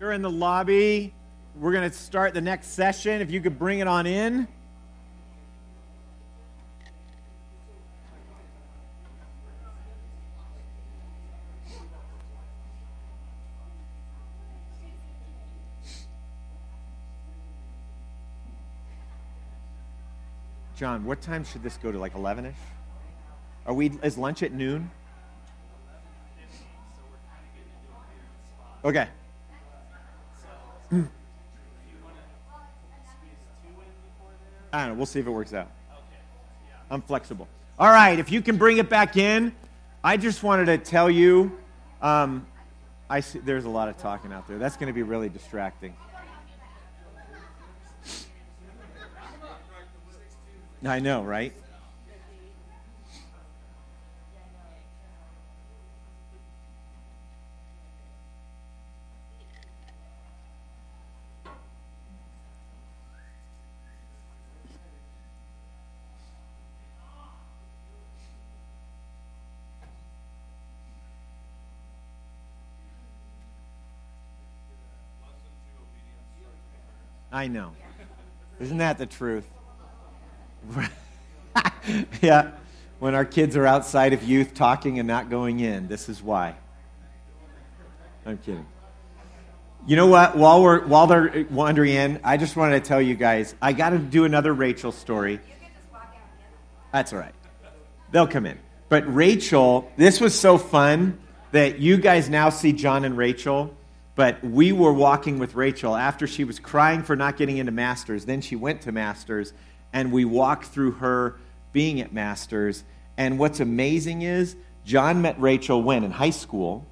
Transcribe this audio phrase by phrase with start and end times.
[0.00, 1.12] You're in the lobby.
[1.56, 3.20] We're going to start the next session.
[3.20, 4.46] If you could bring it on in.
[20.76, 21.98] John, what time should this go to?
[21.98, 22.54] Like 11 ish?
[23.66, 24.92] Are we, is lunch at noon?
[28.84, 29.08] Okay.
[30.90, 31.06] I
[34.72, 34.94] don't know.
[34.94, 35.70] We'll see if it works out.
[36.90, 37.48] I'm flexible.
[37.78, 38.18] All right.
[38.18, 39.54] If you can bring it back in,
[40.02, 41.58] I just wanted to tell you
[42.00, 42.46] um,
[43.10, 44.58] I see, there's a lot of talking out there.
[44.58, 45.94] That's going to be really distracting.
[50.84, 51.52] I know, right?
[77.38, 77.70] I know.
[78.58, 79.46] Isn't that the truth?
[82.20, 82.50] yeah.
[82.98, 86.56] When our kids are outside of youth talking and not going in, this is why.
[88.26, 88.66] I'm kidding.
[89.86, 90.36] You know what?
[90.36, 93.90] While we're while they're wandering in, I just wanted to tell you guys, I got
[93.90, 95.38] to do another Rachel story.
[96.92, 97.34] That's all right.
[98.10, 98.58] They'll come in.
[98.88, 101.20] But Rachel, this was so fun
[101.52, 103.77] that you guys now see John and Rachel
[104.18, 108.24] but we were walking with Rachel after she was crying for not getting into Masters.
[108.24, 109.52] Then she went to Masters,
[109.92, 111.36] and we walked through her
[111.72, 112.82] being at Masters.
[113.16, 116.02] And what's amazing is John met Rachel when?
[116.02, 116.84] In high school.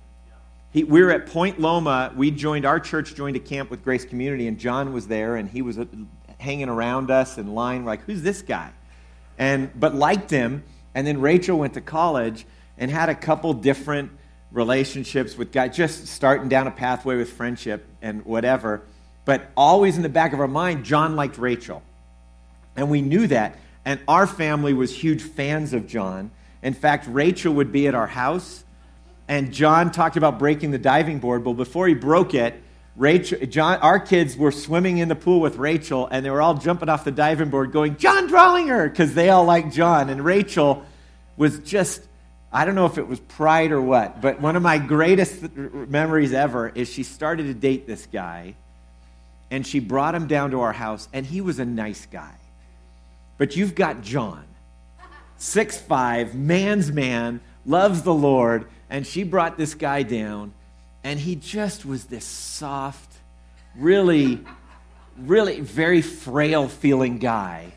[0.70, 2.12] He, we were at Point Loma.
[2.14, 5.50] We joined, our church joined a camp with Grace Community, and John was there, and
[5.50, 5.86] he was uh,
[6.38, 8.70] hanging around us in line, like, who's this guy?
[9.36, 10.62] And, but liked him.
[10.94, 12.46] And then Rachel went to college
[12.78, 14.12] and had a couple different
[14.56, 18.80] relationships with guys, just starting down a pathway with friendship and whatever.
[19.26, 21.82] But always in the back of our mind, John liked Rachel.
[22.74, 23.56] And we knew that.
[23.84, 26.30] And our family was huge fans of John.
[26.62, 28.64] In fact, Rachel would be at our house,
[29.28, 31.44] and John talked about breaking the diving board.
[31.44, 32.54] But before he broke it,
[32.96, 36.54] Rachel, John, our kids were swimming in the pool with Rachel, and they were all
[36.54, 40.08] jumping off the diving board going, John Drawlinger, because they all liked John.
[40.08, 40.82] And Rachel
[41.36, 42.02] was just
[42.56, 46.32] I don't know if it was pride or what, but one of my greatest memories
[46.32, 48.54] ever is she started to date this guy,
[49.50, 52.32] and she brought him down to our house, and he was a nice guy.
[53.36, 54.46] But you've got John,
[55.36, 60.54] six five, man's man, loves the Lord, and she brought this guy down,
[61.04, 63.12] and he just was this soft,
[63.76, 64.40] really,
[65.18, 67.74] really very frail feeling guy.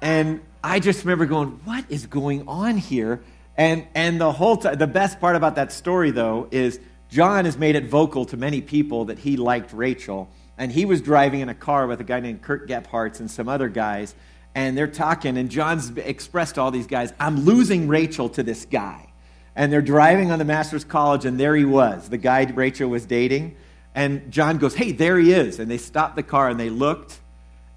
[0.00, 3.22] And I just remember going, what is going on here?
[3.54, 6.80] And, and the whole time, the best part about that story, though, is
[7.10, 10.30] John has made it vocal to many people that he liked Rachel.
[10.56, 13.46] And he was driving in a car with a guy named Kurt Gephardt and some
[13.46, 14.14] other guys.
[14.54, 18.64] And they're talking, and John's expressed to all these guys, I'm losing Rachel to this
[18.64, 19.12] guy.
[19.54, 23.04] And they're driving on the Master's College, and there he was, the guy Rachel was
[23.04, 23.56] dating.
[23.94, 25.58] And John goes, Hey, there he is.
[25.58, 27.20] And they stopped the car and they looked,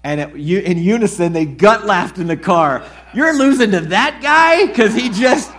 [0.04, 2.84] and it, you, in unison, they gut laughed in the car.
[3.14, 4.66] You're losing to that guy?
[4.66, 5.50] Because he just,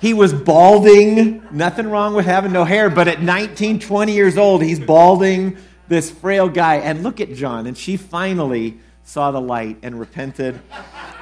[0.00, 1.46] he was balding.
[1.50, 5.56] Nothing wrong with having no hair, but at 19, 20 years old, he's balding,
[5.88, 6.76] this frail guy.
[6.76, 7.66] And look at John.
[7.66, 10.60] And she finally saw the light and repented.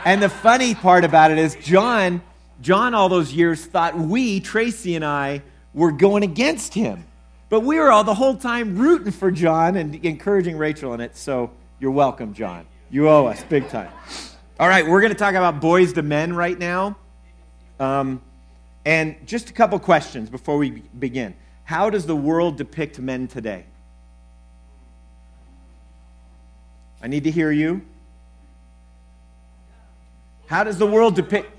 [0.04, 2.22] And the funny part about it is, John,
[2.60, 5.42] John, all those years, thought we, Tracy and I,
[5.74, 7.04] were going against him.
[7.48, 11.16] But we were all the whole time rooting for John and encouraging Rachel in it.
[11.16, 12.66] So, you're welcome, John.
[12.90, 13.90] You owe us big time.
[14.58, 16.98] All right, we're going to talk about boys to men right now.
[17.78, 18.20] Um,
[18.84, 21.34] and just a couple questions before we begin.
[21.64, 23.64] How does the world depict men today?
[27.02, 27.80] I need to hear you.
[30.48, 31.50] How does the world depict.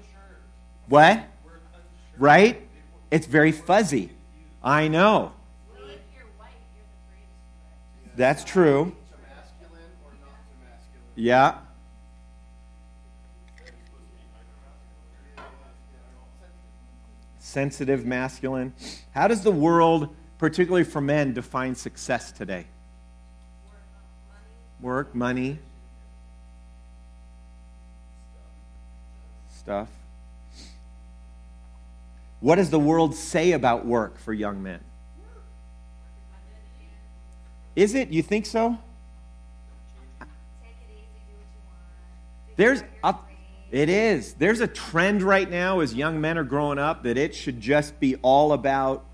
[0.87, 1.23] What?
[2.19, 2.61] Right?
[3.09, 4.11] It's very fuzzy.
[4.63, 5.31] I know.
[8.15, 8.95] That's true.
[11.15, 11.57] Yeah.
[17.39, 18.73] Sensitive, masculine.
[19.13, 22.65] How does the world, particularly for men, define success today?
[24.79, 25.59] Work, money,
[29.61, 29.89] stuff.
[32.39, 34.79] What does the world say about work for young men?
[37.75, 38.09] Is it?
[38.09, 38.77] You think so?
[40.19, 41.79] Take it easy, do what you want.
[42.55, 43.15] There's dreams.
[43.71, 44.33] It is.
[44.33, 47.99] There's a trend right now as young men are growing up that it should just
[48.01, 49.05] be all about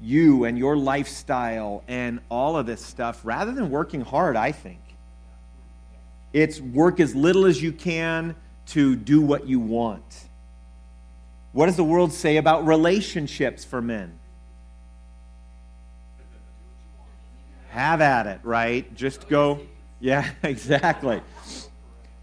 [0.00, 4.80] you and your lifestyle and all of this stuff rather than working hard, I think.
[6.32, 8.34] It's work as little as you can
[8.68, 10.24] to do what you want.
[11.52, 14.18] What does the world say about relationships for men?
[17.68, 18.94] Have at it, right?
[18.94, 19.60] Just go.
[20.00, 21.20] Yeah, exactly.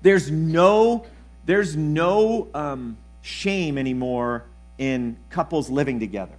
[0.01, 1.05] There's no,
[1.45, 4.45] there's no um, shame anymore
[4.77, 6.35] in couples living together.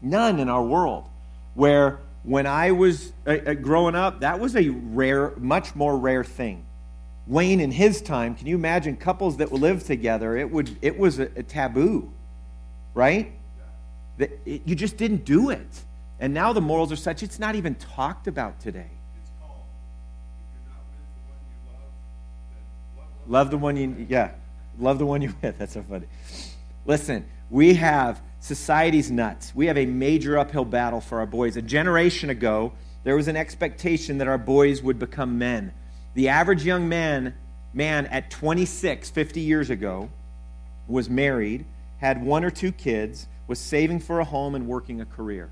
[0.00, 1.08] None in our world.
[1.54, 6.24] Where when I was uh, uh, growing up, that was a rare, much more rare
[6.24, 6.64] thing.
[7.26, 10.36] Wayne, in his time, can you imagine couples that lived together?
[10.36, 12.12] It would, it was a, a taboo,
[12.94, 13.32] right?
[14.18, 15.68] That it, you just didn't do it.
[16.18, 18.90] And now the morals are such it's not even talked about today.
[19.22, 19.64] It's called.
[20.42, 21.38] If you're not with the one
[23.19, 24.32] you love, then love, Love the one you, yeah.
[24.78, 25.58] Love the one you with.
[25.58, 26.06] That's so funny.
[26.86, 29.54] Listen, we have society's nuts.
[29.54, 31.56] We have a major uphill battle for our boys.
[31.56, 32.72] A generation ago,
[33.04, 35.72] there was an expectation that our boys would become men.
[36.14, 37.34] The average young man,
[37.72, 40.10] man at 26, 50 years ago,
[40.88, 41.64] was married,
[41.98, 45.50] had one or two kids, was saving for a home and working a career.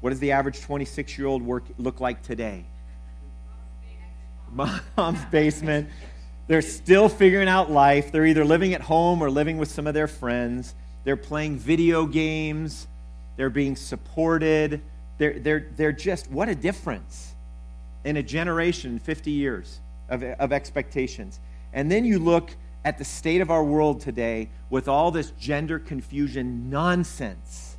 [0.00, 2.64] What does the average 26 year old work look like today?
[4.50, 5.88] mom's basement.
[6.48, 8.10] They're still figuring out life.
[8.10, 10.74] They're either living at home or living with some of their friends.
[11.04, 12.88] They're playing video games.
[13.36, 14.80] They're being supported.
[15.18, 17.34] They're, they're, they're just, what a difference
[18.04, 21.38] in a generation, 50 years of, of expectations.
[21.72, 22.50] And then you look
[22.84, 27.76] at the state of our world today with all this gender confusion nonsense.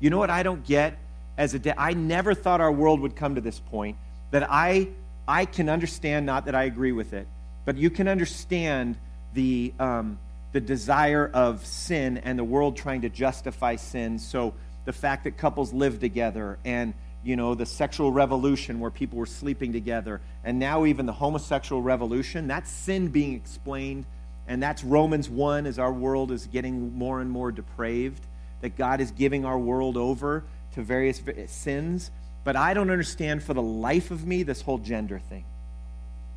[0.00, 0.98] You know what I don't get
[1.38, 3.96] as a da- I never thought our world would come to this point
[4.32, 4.88] that I
[5.28, 7.28] I can understand not that I agree with it,
[7.64, 8.96] but you can understand
[9.34, 10.18] the um,
[10.52, 14.18] the desire of sin and the world trying to justify sin.
[14.18, 14.52] So
[14.84, 16.92] the fact that couples live together and
[17.24, 21.80] you know the sexual revolution where people were sleeping together and now even the homosexual
[21.80, 24.04] revolution that's sin being explained
[24.48, 28.26] and that's Romans 1 as our world is getting more and more depraved
[28.60, 30.44] that God is giving our world over
[30.74, 32.10] to various sins.
[32.44, 35.44] But I don't understand for the life of me this whole gender thing.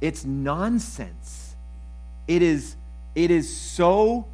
[0.01, 1.55] It's nonsense.
[2.27, 2.75] It is,
[3.13, 4.25] it is so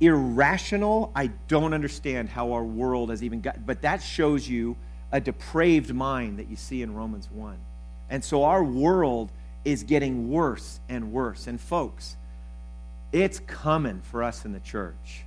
[0.00, 1.12] irrational.
[1.14, 4.76] I don't understand how our world has even got, but that shows you
[5.12, 7.56] a depraved mind that you see in Romans 1.
[8.10, 9.30] And so our world
[9.64, 11.46] is getting worse and worse.
[11.46, 12.16] And folks,
[13.12, 15.24] it's coming for us in the church.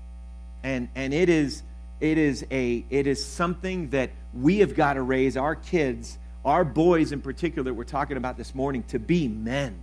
[0.63, 1.63] And, and it is
[1.99, 6.63] it is a it is something that we have got to raise our kids our
[6.63, 9.77] boys in particular we're talking about this morning to be men.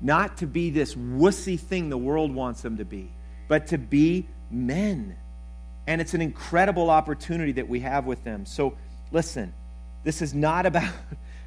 [0.00, 3.10] Not to be this wussy thing the world wants them to be
[3.48, 5.16] but to be men.
[5.86, 8.44] And it's an incredible opportunity that we have with them.
[8.46, 8.76] So
[9.12, 9.52] listen
[10.04, 10.92] this is not about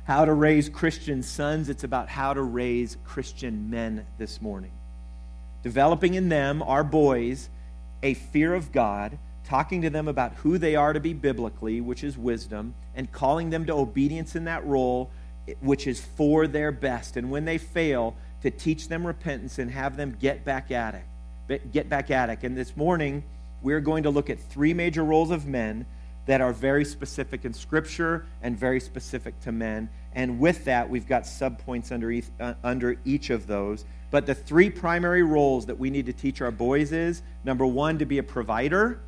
[0.06, 1.70] how to raise christian sons.
[1.70, 4.72] It's about how to raise christian men this morning.
[5.62, 7.50] Developing in them our boys
[8.02, 9.20] a fear of god
[9.50, 13.50] talking to them about who they are to be biblically, which is wisdom, and calling
[13.50, 15.10] them to obedience in that role,
[15.60, 17.18] which is for their best.
[17.18, 21.72] And when they fail, to teach them repentance and have them get back at it.
[21.72, 22.44] Get back at it.
[22.44, 23.24] And this morning,
[23.62, 25.86] we're going to look at three major roles of men
[26.28, 29.90] that are very specific in Scripture and very specific to men.
[30.14, 33.84] And with that, we've got subpoints under uh, under each of those.
[34.12, 37.98] But the three primary roles that we need to teach our boys is number one,
[37.98, 39.02] to be a provider.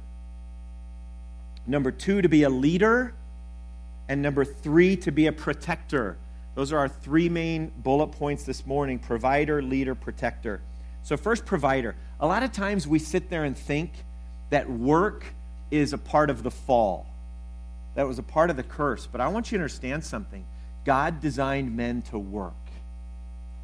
[1.71, 3.13] Number two, to be a leader.
[4.09, 6.17] And number three, to be a protector.
[6.53, 10.59] Those are our three main bullet points this morning provider, leader, protector.
[11.03, 11.95] So, first, provider.
[12.19, 13.93] A lot of times we sit there and think
[14.49, 15.23] that work
[15.71, 17.05] is a part of the fall,
[17.95, 19.07] that was a part of the curse.
[19.07, 20.45] But I want you to understand something
[20.83, 22.53] God designed men to work.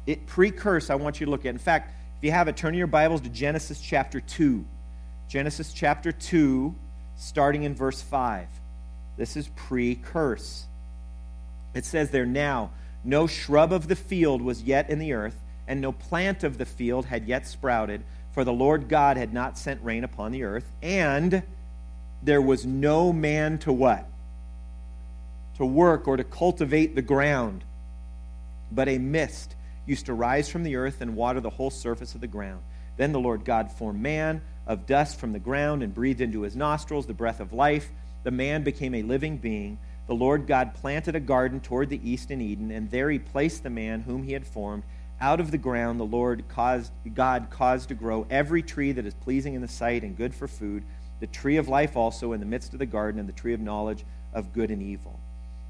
[0.06, 1.50] It pre curse, I want you to look at.
[1.50, 4.64] In fact, if you have it, turn your Bibles to Genesis chapter 2.
[5.28, 6.74] Genesis chapter 2
[7.18, 8.48] starting in verse 5.
[9.18, 10.64] This is pre curse.
[11.74, 12.70] It says there, Now,
[13.04, 16.64] no shrub of the field was yet in the earth, and no plant of the
[16.64, 20.70] field had yet sprouted, for the Lord God had not sent rain upon the earth,
[20.80, 21.42] and
[22.22, 24.06] there was no man to what?
[25.56, 27.64] To work or to cultivate the ground.
[28.70, 29.54] But a mist
[29.86, 32.62] used to rise from the earth and water the whole surface of the ground.
[32.96, 36.54] Then the Lord God formed man of dust from the ground and breathed into his
[36.54, 37.90] nostrils the breath of life.
[38.22, 39.78] The man became a living being.
[40.06, 43.62] the Lord God planted a garden toward the east in Eden, and there he placed
[43.62, 44.82] the man whom he had formed.
[45.20, 49.14] Out of the ground the Lord caused God caused to grow every tree that is
[49.14, 50.82] pleasing in the sight and good for food,
[51.20, 53.60] the tree of life also in the midst of the garden, and the tree of
[53.60, 55.18] knowledge of good and evil.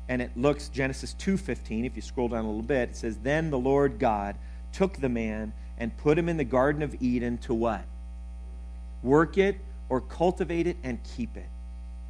[0.08, 3.50] And it looks Genesis 2:15, if you scroll down a little bit, it says, Then
[3.50, 4.36] the Lord God
[4.72, 7.84] took the man and put him in the Garden of Eden to what?
[9.02, 11.48] Work it or cultivate it and keep it.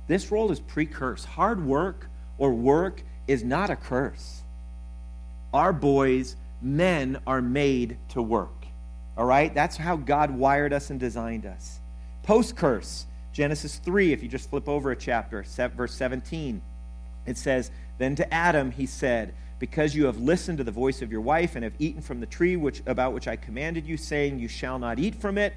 [0.06, 1.24] This role is pre curse.
[1.24, 4.42] Hard work or work is not a curse.
[5.52, 8.66] Our boys, men, are made to work.
[9.16, 9.52] All right?
[9.54, 11.78] That's how God wired us and designed us.
[12.22, 15.42] Post curse, Genesis 3, if you just flip over a chapter,
[15.76, 16.60] verse 17,
[17.26, 21.10] it says, Then to Adam he said, because you have listened to the voice of
[21.10, 24.38] your wife and have eaten from the tree which, about which I commanded you, saying,
[24.38, 25.54] You shall not eat from it.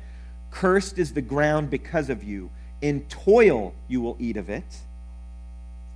[0.51, 2.51] Cursed is the ground because of you.
[2.81, 4.63] In toil you will eat of it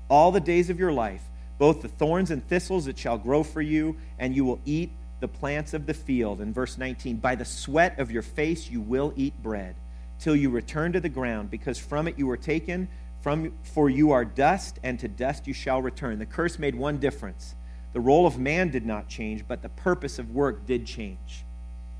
[0.10, 1.24] all the days of your life,
[1.58, 5.28] both the thorns and thistles that shall grow for you, and you will eat the
[5.28, 6.42] plants of the field.
[6.42, 9.76] In verse 19, by the sweat of your face you will eat bread,
[10.20, 12.88] till you return to the ground, because from it you were taken.
[13.22, 16.20] From, for you are dust, and to dust you shall return.
[16.20, 17.56] The curse made one difference
[17.96, 21.46] the role of man did not change, but the purpose of work did change.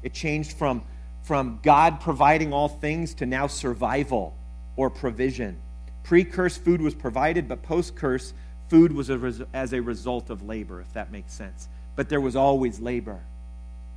[0.04, 0.84] It changed from,
[1.26, 4.36] from God providing all things to now survival
[4.76, 5.58] or provision.
[6.04, 8.34] Pre curse food was provided, but post curse
[8.70, 11.68] food was a res- as a result of labor, if that makes sense.
[11.96, 13.20] But there was always labor,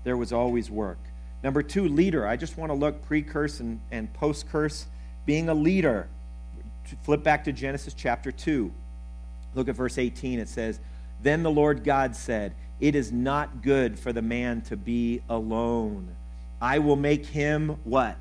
[0.05, 0.99] there was always work.
[1.43, 2.27] Number two, leader.
[2.27, 4.87] I just want to look pre curse and, and post curse.
[5.25, 6.09] Being a leader.
[7.03, 8.73] Flip back to Genesis chapter 2.
[9.55, 10.39] Look at verse 18.
[10.39, 10.81] It says,
[11.21, 16.15] then the Lord God said, It is not good for the man to be alone.
[16.61, 18.17] I will make him what?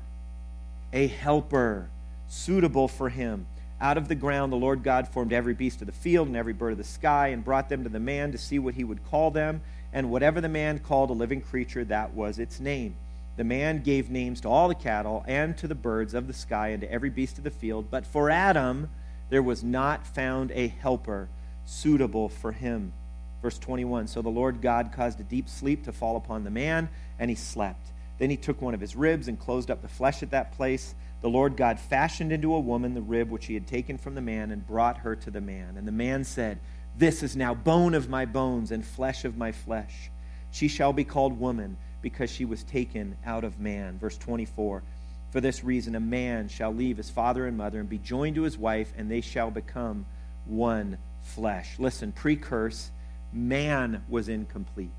[0.92, 1.88] A helper
[2.28, 3.46] suitable for him.
[3.80, 6.52] Out of the ground, the Lord God formed every beast of the field and every
[6.52, 9.04] bird of the sky and brought them to the man to see what he would
[9.08, 9.60] call them.
[9.92, 12.96] And whatever the man called a living creature, that was its name.
[13.36, 16.68] The man gave names to all the cattle and to the birds of the sky
[16.68, 17.86] and to every beast of the field.
[17.88, 18.90] But for Adam,
[19.30, 21.28] there was not found a helper
[21.64, 22.92] suitable for him.
[23.40, 26.88] Verse 21 So the Lord God caused a deep sleep to fall upon the man,
[27.18, 27.92] and he slept.
[28.18, 30.94] Then he took one of his ribs and closed up the flesh at that place.
[31.20, 34.20] The Lord God fashioned into a woman the rib which he had taken from the
[34.20, 35.76] man and brought her to the man.
[35.76, 36.58] And the man said,
[36.96, 40.10] This is now bone of my bones and flesh of my flesh.
[40.50, 43.98] She shall be called woman because she was taken out of man.
[43.98, 44.82] Verse 24
[45.30, 48.42] For this reason, a man shall leave his father and mother and be joined to
[48.42, 50.06] his wife, and they shall become
[50.44, 51.78] one flesh.
[51.78, 52.90] Listen, pre curse,
[53.32, 54.90] man was incomplete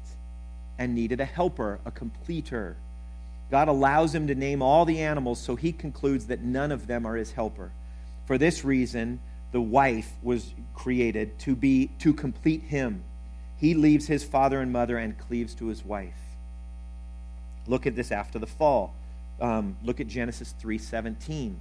[0.77, 2.77] and needed a helper, a completer.
[3.51, 7.05] God allows him to name all the animals, so he concludes that none of them
[7.05, 7.71] are his helper.
[8.25, 9.19] For this reason,
[9.51, 13.03] the wife was created to be to complete him.
[13.57, 16.13] He leaves his father and mother and cleaves to his wife.
[17.67, 18.93] Look at this after the fall.
[19.41, 21.55] Um, look at Genesis 3:17.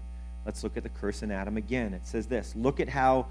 [0.44, 1.94] Let's look at the curse in Adam again.
[1.94, 3.26] It says this: Look at how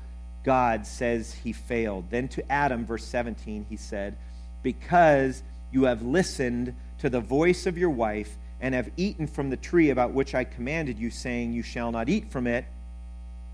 [0.47, 2.09] God says he failed.
[2.09, 4.15] Then to Adam, verse 17, he said,
[4.63, 9.57] Because you have listened to the voice of your wife and have eaten from the
[9.57, 12.65] tree about which I commanded you, saying, You shall not eat from it.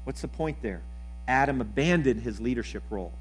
[0.03, 0.81] What's the point there?
[1.27, 3.13] Adam abandoned his leadership role.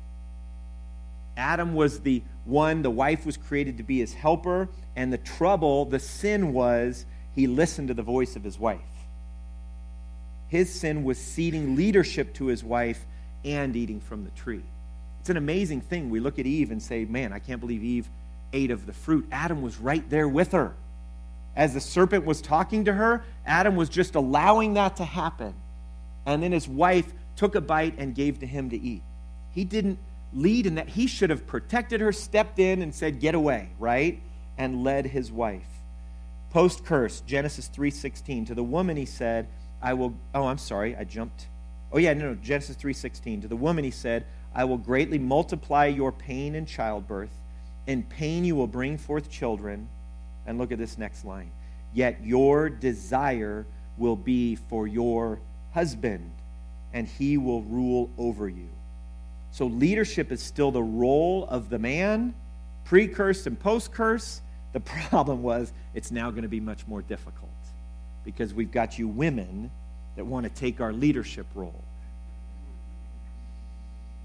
[1.37, 5.85] Adam was the one, the wife was created to be his helper, and the trouble,
[5.85, 8.81] the sin was he listened to the voice of his wife.
[10.49, 13.07] His sin was ceding leadership to his wife
[13.45, 14.63] and eating from the tree.
[15.21, 16.11] It's an amazing thing.
[16.11, 18.09] We look at Eve and say, man, I can't believe Eve
[18.53, 19.27] ate of the fruit.
[19.33, 20.75] Adam was right there with her.
[21.55, 25.55] As the serpent was talking to her, Adam was just allowing that to happen.
[26.25, 29.03] And then his wife took a bite and gave to him to eat.
[29.53, 29.99] He didn't
[30.33, 30.89] lead in that.
[30.89, 34.21] He should have protected her, stepped in, and said, Get away, right?
[34.57, 35.67] And led his wife.
[36.51, 38.47] Post curse, Genesis 3:16.
[38.47, 39.49] To the woman he said,
[39.83, 41.47] I will oh, I'm sorry, I jumped
[41.93, 43.43] Oh yeah, no, no, Genesis 3:16.
[43.43, 47.39] To the woman he said, "I will greatly multiply your pain in childbirth.
[47.87, 49.89] In pain you will bring forth children."
[50.47, 51.51] And look at this next line.
[51.95, 55.41] Yet your desire will be for your
[55.73, 56.31] husband,
[56.93, 58.69] and he will rule over you.
[59.53, 62.35] So leadership is still the role of the man,
[62.85, 64.41] pre-curse and post-curse.
[64.73, 64.81] The
[65.11, 67.51] problem was it's now going to be much more difficult
[68.25, 69.71] because we've got you women
[70.17, 71.83] that want to take our leadership role.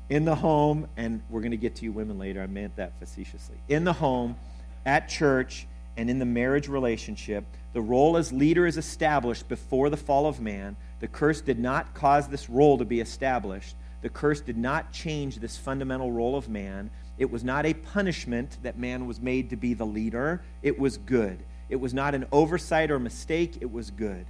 [0.10, 2.94] In the home, and we're going to get to you women later, I meant that
[3.00, 3.58] facetiously.
[3.68, 4.38] In the home,
[4.86, 5.68] at church,
[5.98, 10.40] and in the marriage relationship, the role as leader is established before the fall of
[10.40, 10.78] man.
[11.00, 15.38] The curse did not cause this role to be established, The curse did not change
[15.38, 16.92] this fundamental role of man.
[17.18, 20.98] It was not a punishment that man was made to be the leader, it was
[20.98, 21.44] good.
[21.68, 24.28] It was not an oversight or mistake, it was good.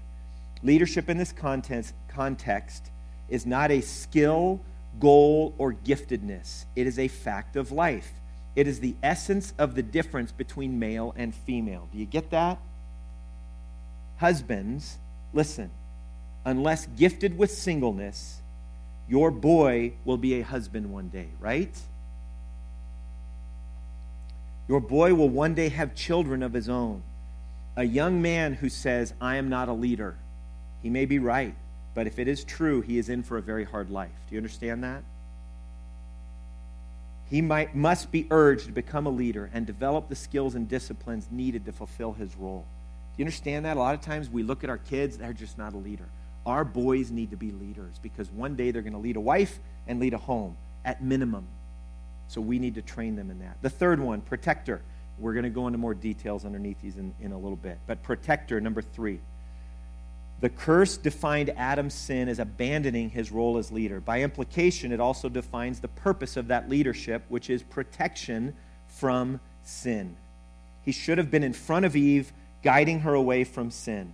[0.64, 2.92] Leadership in this context, context
[3.30, 4.62] is not a skill,
[5.00, 8.12] goal, or giftedness, it is a fact of life.
[8.58, 11.88] It is the essence of the difference between male and female.
[11.92, 12.58] Do you get that?
[14.18, 14.98] Husbands,
[15.32, 15.70] listen,
[16.44, 18.42] unless gifted with singleness,
[19.08, 21.70] your boy will be a husband one day, right?
[24.68, 27.04] Your boy will one day have children of his own.
[27.76, 30.16] A young man who says, I am not a leader,
[30.82, 31.54] he may be right,
[31.94, 34.10] but if it is true, he is in for a very hard life.
[34.28, 35.04] Do you understand that?
[37.30, 41.28] He might, must be urged to become a leader and develop the skills and disciplines
[41.30, 42.66] needed to fulfill his role.
[43.16, 43.76] Do you understand that?
[43.76, 46.08] A lot of times we look at our kids, they're just not a leader.
[46.46, 49.60] Our boys need to be leaders because one day they're going to lead a wife
[49.88, 50.56] and lead a home
[50.86, 51.46] at minimum.
[52.30, 53.58] So we need to train them in that.
[53.62, 54.82] The third one, protector.
[55.20, 57.80] We're going to go into more details underneath these in, in a little bit.
[57.88, 59.20] But protector, number three.
[60.40, 64.00] The curse defined Adam's sin as abandoning his role as leader.
[64.00, 70.16] By implication, it also defines the purpose of that leadership, which is protection from sin.
[70.84, 74.14] He should have been in front of Eve, guiding her away from sin.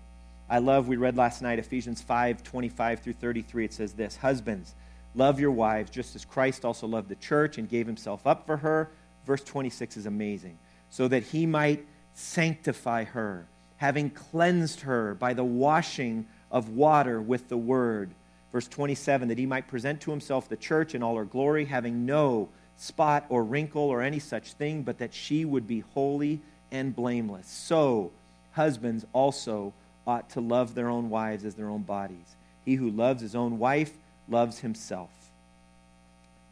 [0.49, 3.65] I love, we read last night, Ephesians 5 25 through 33.
[3.65, 4.75] It says this Husbands,
[5.15, 8.57] love your wives, just as Christ also loved the church and gave himself up for
[8.57, 8.89] her.
[9.25, 10.57] Verse 26 is amazing.
[10.89, 13.47] So that he might sanctify her
[13.83, 18.09] having cleansed her by the washing of water with the word.
[18.49, 22.05] Verse 27 that he might present to himself the church in all her glory, having
[22.05, 22.47] no
[22.77, 26.39] spot or wrinkle or any such thing, but that she would be holy
[26.71, 27.45] and blameless.
[27.45, 28.11] So,
[28.53, 29.73] husbands also
[30.07, 32.37] ought to love their own wives as their own bodies.
[32.63, 33.91] He who loves his own wife
[34.29, 35.09] loves himself.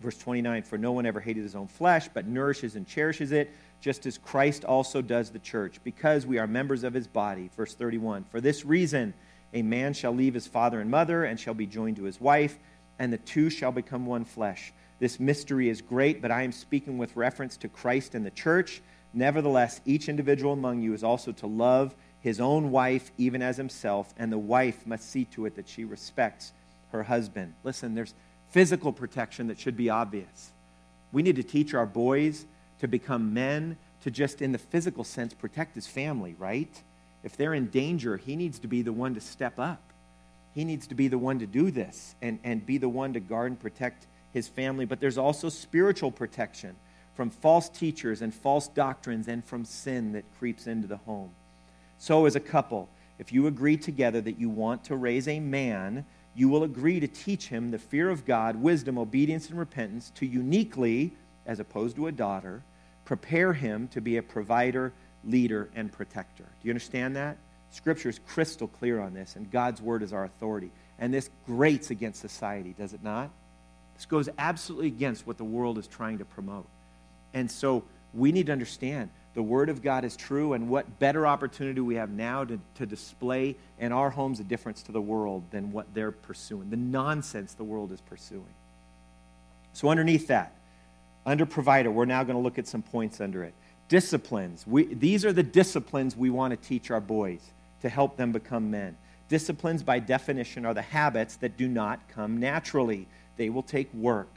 [0.02, 3.50] Verse 29 For no one ever hated his own flesh, but nourishes and cherishes it
[3.82, 7.50] just as Christ also does the church, because we are members of his body.
[7.58, 9.14] Verse 31 For this reason,
[9.54, 12.58] a man shall leave his father and mother and shall be joined to his wife,
[13.00, 14.72] and the two shall become one flesh.
[15.00, 18.82] This mystery is great, but I am speaking with reference to Christ and the church.
[19.14, 24.14] Nevertheless, each individual among you is also to love his own wife even as himself,
[24.18, 26.54] and the wife must see to it that she respects
[26.92, 27.56] her husband.
[27.64, 28.14] Listen, there's
[28.52, 30.52] physical protection that should be obvious.
[31.12, 32.46] We need to teach our boys
[32.82, 36.82] to become men, to just in the physical sense protect his family, right?
[37.24, 39.82] If they're in danger, he needs to be the one to step up.
[40.54, 43.20] He needs to be the one to do this and, and be the one to
[43.20, 44.86] guard and protect his family.
[44.86, 46.76] But there's also spiritual protection
[47.14, 51.30] from false teachers and false doctrines and from sin that creeps into the home.
[52.00, 52.90] So, as a couple,
[53.20, 57.08] if you agree together that you want to raise a man, you will agree to
[57.08, 61.14] teach him the fear of God, wisdom, obedience, and repentance to uniquely,
[61.46, 62.64] as opposed to a daughter,
[63.06, 64.94] prepare him to be a provider,
[65.26, 66.44] leader, and protector.
[66.44, 67.38] Do you understand that?
[67.72, 70.72] Scripture is crystal clear on this, and God's word is our authority.
[71.00, 73.30] And this grates against society, does it not?
[73.96, 76.68] This goes absolutely against what the world is trying to promote.
[77.34, 77.84] And so
[78.14, 81.96] we need to understand the Word of God is true, and what better opportunity we
[81.96, 85.94] have now to, to display in our homes a difference to the world than what
[85.94, 88.54] they're pursuing, the nonsense the world is pursuing.
[89.74, 90.54] So, underneath that,
[91.26, 93.54] under provider, we're now going to look at some points under it.
[93.88, 94.66] Disciplines.
[94.66, 97.42] We, these are the disciplines we want to teach our boys
[97.82, 98.98] to help them become men.
[99.28, 103.08] Disciplines, by definition, are the habits that do not come naturally,
[103.38, 104.30] they will take work.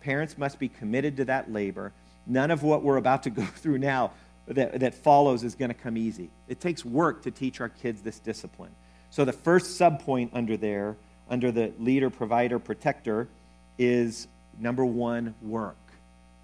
[0.00, 1.92] Parents must be committed to that labor.
[2.26, 4.12] None of what we're about to go through now
[4.46, 6.30] that, that follows is going to come easy.
[6.48, 8.70] It takes work to teach our kids this discipline.
[9.10, 10.96] So, the first subpoint under there,
[11.30, 13.28] under the leader, provider, protector,
[13.78, 15.76] is number one, work.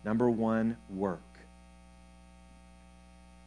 [0.05, 1.21] Number one, work.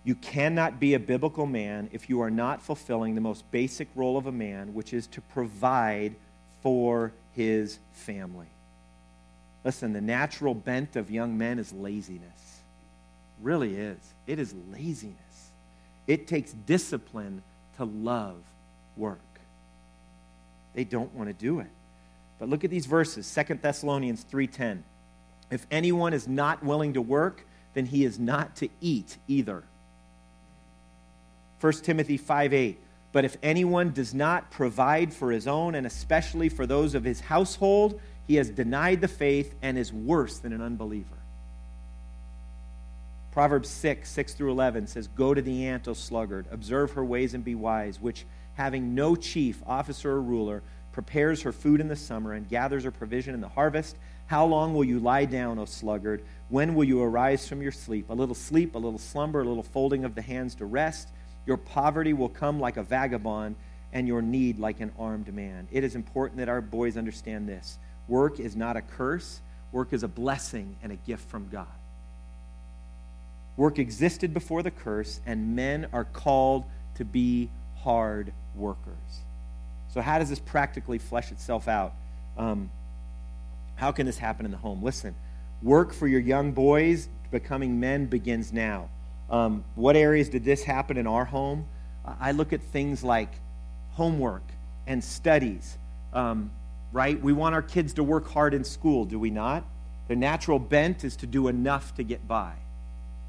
[0.04, 4.18] You cannot be a biblical man if you are not fulfilling the most basic role
[4.18, 6.16] of a man, which is to provide
[6.62, 8.48] for his family.
[9.66, 12.62] Listen, the natural bent of young men is laziness.
[13.42, 13.98] Really is.
[14.26, 15.18] It is laziness.
[16.08, 17.44] It takes discipline
[17.76, 18.38] to love
[18.96, 19.20] work.
[20.74, 21.68] They don't want to do it.
[22.40, 24.84] But look at these verses, 2 Thessalonians 3:10.
[25.50, 29.64] If anyone is not willing to work, then he is not to eat either.
[31.62, 32.80] 1 Timothy 5 8.
[33.14, 37.20] But if anyone does not provide for his own, and especially for those of his
[37.20, 41.18] household, he has denied the faith and is worse than an unbeliever.
[43.32, 47.34] Proverbs 6, 6 through 11 says, Go to the ant, O sluggard, observe her ways
[47.34, 51.96] and be wise, which, having no chief, officer, or ruler, prepares her food in the
[51.96, 53.96] summer and gathers her provision in the harvest.
[54.28, 56.24] How long will you lie down, O sluggard?
[56.50, 58.10] When will you arise from your sleep?
[58.10, 61.10] A little sleep, a little slumber, a little folding of the hands to rest.
[61.46, 63.56] Your poverty will come like a vagabond,
[63.94, 65.68] and your need like an armed man.
[65.72, 67.80] It is important that our boys understand this.
[68.08, 71.68] Work is not a curse, work is a blessing and a gift from God.
[73.56, 79.22] Work existed before the curse, and men are called to be hard workers.
[79.94, 81.94] So, how does this practically flesh itself out?
[82.38, 82.70] Um,
[83.78, 84.84] how can this happen in the home?
[84.84, 85.16] Listen,
[85.64, 88.90] work for your young boys becoming men begins now.
[89.30, 91.66] Um, what areas did this happen in our home?
[92.20, 93.32] I look at things like
[93.92, 94.44] homework
[94.86, 95.78] and studies,
[96.14, 96.52] um,
[96.92, 97.22] right?
[97.22, 99.66] We want our kids to work hard in school, do we not?
[100.08, 102.54] Their natural bent is to do enough to get by.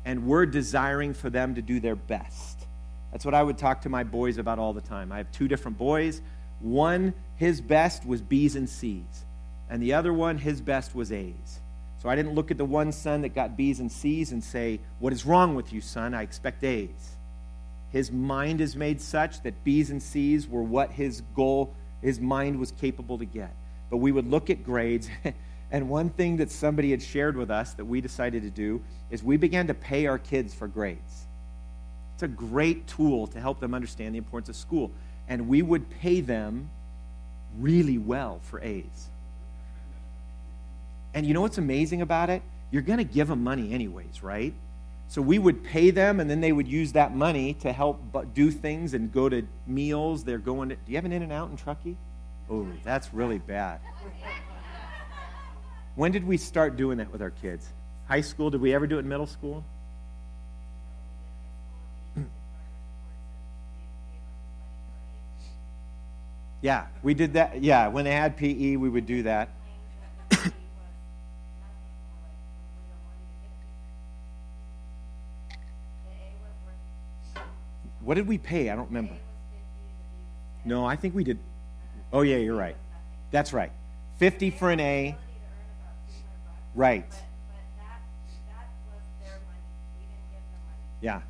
[0.05, 2.67] And we're desiring for them to do their best.
[3.11, 5.11] That's what I would talk to my boys about all the time.
[5.11, 6.21] I have two different boys.
[6.61, 9.25] One, his best was B's and C's,
[9.71, 11.61] and the other one, his best was A's.
[12.03, 14.81] So I didn't look at the one son that got B's and C's and say,
[15.01, 16.15] What is wrong with you, son?
[16.15, 17.17] I expect A's.
[17.91, 22.59] His mind is made such that B's and C's were what his goal, his mind
[22.59, 23.51] was capable to get.
[23.91, 25.09] But we would look at grades,
[25.71, 29.23] and one thing that somebody had shared with us that we decided to do is
[29.23, 31.27] we began to pay our kids for grades.
[32.15, 34.91] It's a great tool to help them understand the importance of school.
[35.29, 36.71] And we would pay them
[37.59, 39.09] really well for A's.
[41.15, 42.43] And you know what's amazing about it?
[42.71, 44.55] You're going to give them money anyways, right?
[45.09, 48.01] So we would pay them, and then they would use that money to help
[48.35, 50.23] do things and go to meals.
[50.23, 50.75] They're going to.
[50.77, 51.97] Do you have an In and Out in Truckee?
[52.51, 53.81] Oh, that's really bad.
[55.95, 57.67] When did we start doing that with our kids?
[58.07, 58.51] High school?
[58.51, 59.65] Did we ever do it in middle school?
[66.61, 67.63] Yeah, we did that.
[67.63, 69.49] Yeah, when they had PE, we would do that.
[78.09, 78.71] What did we pay?
[78.71, 79.13] I don't remember.
[80.65, 81.39] No, I think we did.
[82.11, 82.75] Oh, yeah, you're right.
[83.33, 83.71] That's right.
[84.17, 85.15] 50 for an A.
[86.75, 87.05] Right.
[91.03, 91.21] Yeah.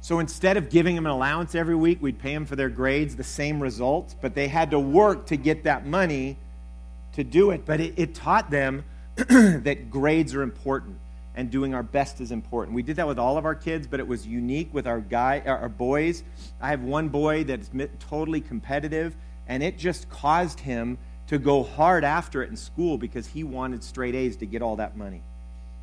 [0.00, 3.16] So instead of giving them an allowance every week, we'd pay them for their grades,
[3.16, 6.36] the same results, but they had to work to get that money
[7.14, 7.66] to do it.
[7.66, 8.84] But it, it taught them
[9.16, 10.96] that grades are important
[11.38, 12.74] and doing our best is important.
[12.74, 15.40] We did that with all of our kids, but it was unique with our guy,
[15.46, 16.24] our boys.
[16.60, 17.70] I have one boy that's
[18.00, 19.14] totally competitive,
[19.46, 20.98] and it just caused him
[21.28, 24.74] to go hard after it in school because he wanted straight A's to get all
[24.76, 25.22] that money.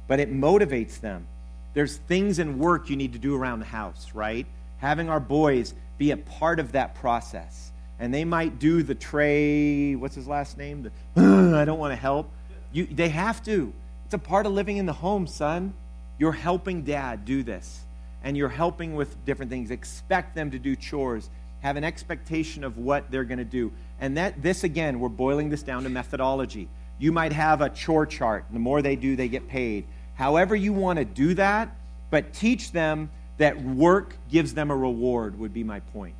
[0.10, 1.26] But it motivates them.
[1.74, 4.46] There's things in work you need to do around the house, right?
[4.80, 7.72] Having our boys be a part of that process.
[7.98, 10.91] And they might do the Trey, what's his last name?
[11.15, 11.22] The,
[11.58, 12.30] I don't want to help.
[12.74, 13.72] You, they have to
[14.15, 15.73] a part of living in the home, son.
[16.17, 17.82] You're helping dad do this,
[18.23, 19.69] and you're helping with different things.
[19.69, 21.30] Expect them to do chores.
[21.60, 23.71] Have an expectation of what they're going to do.
[23.99, 26.69] And that this again, we're boiling this down to methodology.
[26.97, 28.45] You might have a chore chart.
[28.51, 29.86] The more they do, they get paid.
[30.15, 31.75] However, you want to do that,
[32.10, 36.15] but teach them that work gives them a reward, would be my point.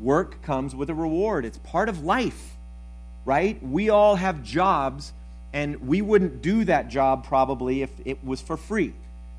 [0.00, 2.56] Work comes with a reward, it's part of life,
[3.24, 3.62] right?
[3.62, 5.12] We all have jobs
[5.58, 8.94] and we wouldn't do that job probably if it was for free.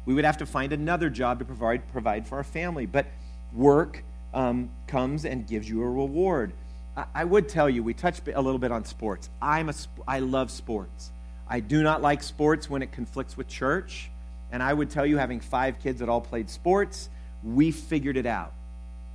[0.06, 2.86] We would have to find another job to provide, provide for our family.
[2.86, 3.06] But
[3.54, 4.04] work
[4.34, 6.52] um, comes and gives you a reward.
[6.98, 9.30] I, I, would tell you, we touched a little bit on sports.
[9.42, 9.74] I'm a,
[10.06, 11.10] I love sports.
[11.48, 14.10] I do not like sports when it conflicts with church.
[14.52, 17.08] And I would tell you, having five kids that all played sports,
[17.46, 18.52] we figured it out.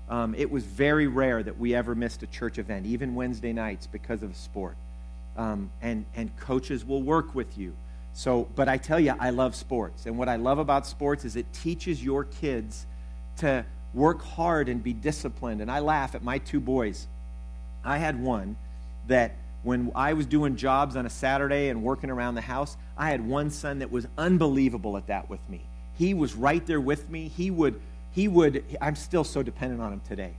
[0.08, 3.86] Um, it was very rare that we ever missed a church event, even Wednesday nights,
[3.86, 4.78] because of a sport
[5.36, 7.74] um, and, and coaches will work with you.
[8.12, 10.06] So, but I tell you, I love sports.
[10.06, 12.86] And what I love about sports is it teaches your kids
[13.38, 15.60] to work hard and be disciplined.
[15.60, 17.08] And I laugh at my two boys.
[17.84, 18.56] I had one
[19.08, 23.10] that when I was doing jobs on a Saturday and working around the house, I
[23.10, 25.62] had one son that was unbelievable at that with me.
[25.98, 27.28] He was right there with me.
[27.28, 27.80] He would,
[28.12, 30.34] he would, I'm still so dependent on him today.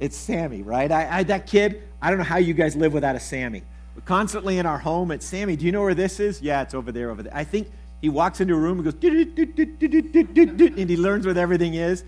[0.00, 0.90] It's Sammy, right?
[0.90, 3.62] I, I that kid, I don't know how you guys live without a Sammy
[4.04, 6.40] constantly in our home at Sammy, do you know where this is?
[6.40, 7.36] Yeah, it's over there, over there.
[7.36, 8.94] I think he walks into a room and goes,
[10.78, 12.04] and he learns where everything is.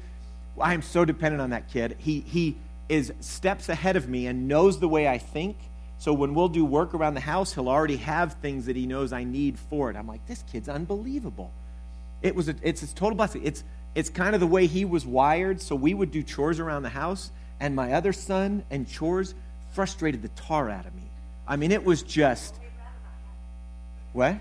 [0.60, 1.96] I am so dependent on that kid.
[1.98, 2.56] He, he
[2.88, 5.56] is steps ahead of me and knows the way I think.
[5.98, 9.12] So when we'll do work around the house, he'll already have things that he knows
[9.12, 9.96] I need for it.
[9.96, 11.52] I'm like, this kid's unbelievable.
[12.22, 13.42] It was a, it's a total blessing.
[13.44, 13.62] It's,
[13.94, 15.60] it's kind of the way he was wired.
[15.60, 19.34] So we would do chores around the house, and my other son and chores
[19.72, 21.03] frustrated the tar out of me
[21.46, 22.54] I mean, it was just.
[24.12, 24.36] What?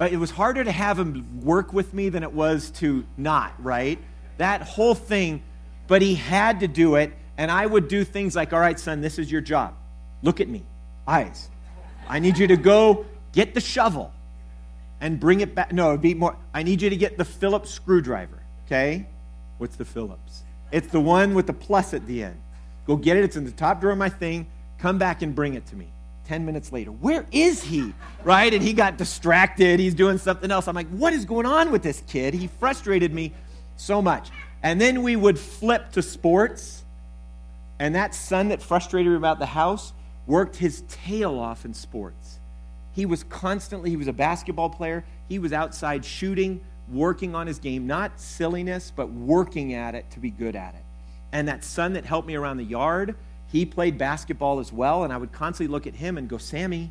[0.00, 3.98] It was harder to have him work with me than it was to not, right?
[4.36, 5.42] That whole thing,
[5.86, 9.00] but he had to do it, and I would do things like, all right, son,
[9.00, 9.74] this is your job.
[10.22, 10.62] Look at me,
[11.08, 11.48] eyes.
[12.08, 14.12] I need you to go get the shovel
[15.00, 15.72] and bring it back.
[15.72, 19.06] No, it'd be more, I need you to get the Phillips screwdriver, okay?
[19.58, 20.42] What's the Phillips?
[20.72, 22.40] It's the one with the plus at the end.
[22.86, 24.46] Go get it, it's in the top drawer of my thing.
[24.78, 25.88] Come back and bring it to me.
[26.26, 27.94] 10 minutes later, where is he?
[28.24, 28.52] Right?
[28.52, 29.78] And he got distracted.
[29.78, 30.66] He's doing something else.
[30.66, 32.34] I'm like, what is going on with this kid?
[32.34, 33.32] He frustrated me
[33.76, 34.30] so much.
[34.62, 36.84] And then we would flip to sports.
[37.78, 39.92] And that son that frustrated me about the house
[40.26, 42.40] worked his tail off in sports.
[42.92, 45.04] He was constantly, he was a basketball player.
[45.28, 46.60] He was outside shooting,
[46.90, 50.82] working on his game, not silliness, but working at it to be good at it.
[51.32, 53.14] And that son that helped me around the yard,
[53.48, 56.90] he played basketball as well, and I would constantly look at him and go, Sammy,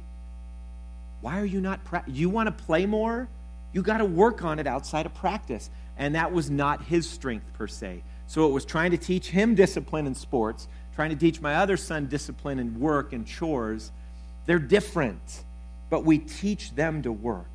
[1.22, 3.28] why are you not, you want to play more?
[3.74, 5.70] You got to work on it outside of practice.
[5.98, 8.04] And that was not his strength per se.
[8.28, 11.78] So it was trying to teach him discipline in sports, trying to teach my other
[11.78, 13.92] son discipline in work and chores.
[14.46, 15.44] They're different,
[15.90, 17.46] but we teach them to work.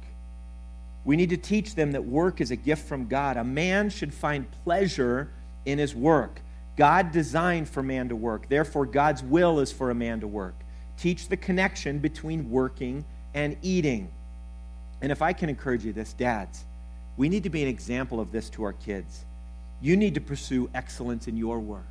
[1.04, 3.36] We need to teach them that work is a gift from God.
[3.36, 5.30] A man should find pleasure
[5.64, 6.40] in his work.
[6.76, 8.48] God designed for man to work.
[8.48, 10.54] Therefore, God's will is for a man to work.
[10.96, 13.04] Teach the connection between working
[13.34, 14.10] and eating.
[15.02, 16.64] And if I can encourage you this, dads,
[17.16, 19.24] we need to be an example of this to our kids.
[19.80, 21.84] You need to pursue excellence in your work.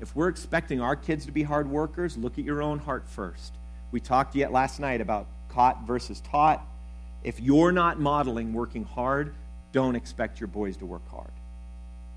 [0.00, 3.52] If we're expecting our kids to be hard workers, look at your own heart first.
[3.92, 6.66] We talked yet last night about caught versus taught.
[7.22, 9.34] If you're not modeling working hard,
[9.70, 11.30] don't expect your boys to work hard.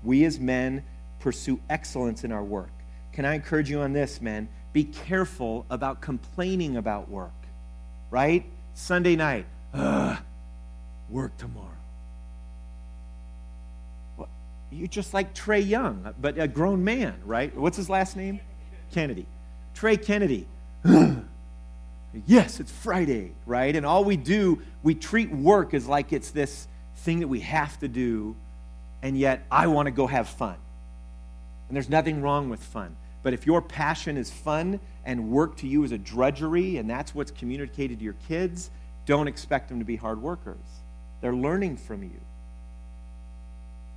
[0.02, 0.82] We as men
[1.26, 2.70] pursue excellence in our work.
[3.12, 4.48] Can I encourage you on this, men?
[4.72, 7.34] Be careful about complaining about work,
[8.12, 8.44] right?
[8.74, 10.18] Sunday night, Ugh,
[11.10, 11.66] work tomorrow.
[14.16, 14.28] Well,
[14.70, 17.52] you're just like Trey Young, but a grown man, right?
[17.56, 18.38] What's his last name?
[18.92, 19.26] Kennedy.
[19.74, 20.46] Trey Kennedy.
[22.24, 23.74] yes, it's Friday, right?
[23.74, 27.76] And all we do, we treat work as like it's this thing that we have
[27.80, 28.36] to do,
[29.02, 30.54] and yet I want to go have fun.
[31.68, 32.96] And there's nothing wrong with fun.
[33.22, 37.14] But if your passion is fun and work to you is a drudgery and that's
[37.14, 38.70] what's communicated to your kids,
[39.04, 40.56] don't expect them to be hard workers.
[41.20, 42.20] They're learning from you.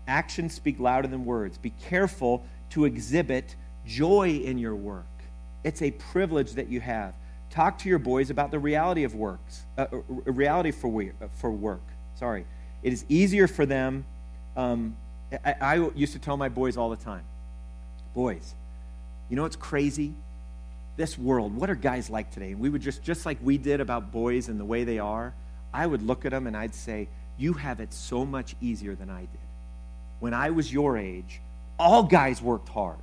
[0.07, 1.57] Actions speak louder than words.
[1.59, 3.55] Be careful to exhibit
[3.85, 5.05] joy in your work.
[5.63, 7.13] It's a privilege that you have.
[7.51, 9.87] Talk to your boys about the reality of works, uh,
[10.25, 11.83] reality for, we, uh, for work.
[12.15, 12.45] Sorry.
[12.81, 14.05] It is easier for them.
[14.55, 14.95] Um,
[15.45, 17.23] I, I used to tell my boys all the time
[18.19, 18.53] Boys,
[19.29, 20.13] you know what's crazy?
[20.97, 22.51] This world, what are guys like today?
[22.51, 25.33] And we would just, just like we did about boys and the way they are,
[25.73, 29.09] I would look at them and I'd say, You have it so much easier than
[29.09, 29.47] I did.
[30.19, 31.39] When I was your age,
[31.79, 32.97] all guys worked hard.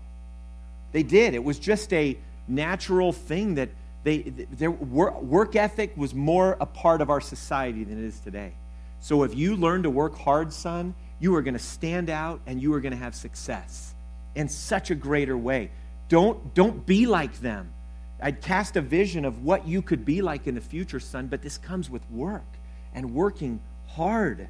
[0.93, 1.33] They did.
[1.33, 3.71] It was just a natural thing that
[4.05, 8.53] they, their work ethic was more a part of our society than it is today.
[9.01, 12.61] So if you learn to work hard, son, you are going to stand out and
[12.61, 13.95] you are going to have success
[14.37, 15.71] in such a greater way.
[16.09, 17.73] Don't, don't be like them.
[18.21, 21.43] I'd cast a vision of what you could be like in the future, son, but
[21.43, 22.47] this comes with work
[22.95, 24.49] and working hard.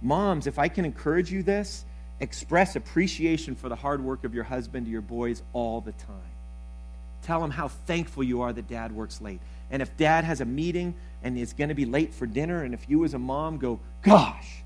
[0.00, 1.84] Moms, if I can encourage you this,
[2.20, 6.16] express appreciation for the hard work of your husband to your boys all the time.
[7.22, 9.40] Tell them how thankful you are that dad works late.
[9.70, 12.72] And if dad has a meeting and is going to be late for dinner, and
[12.72, 14.62] if you as a mom go, gosh,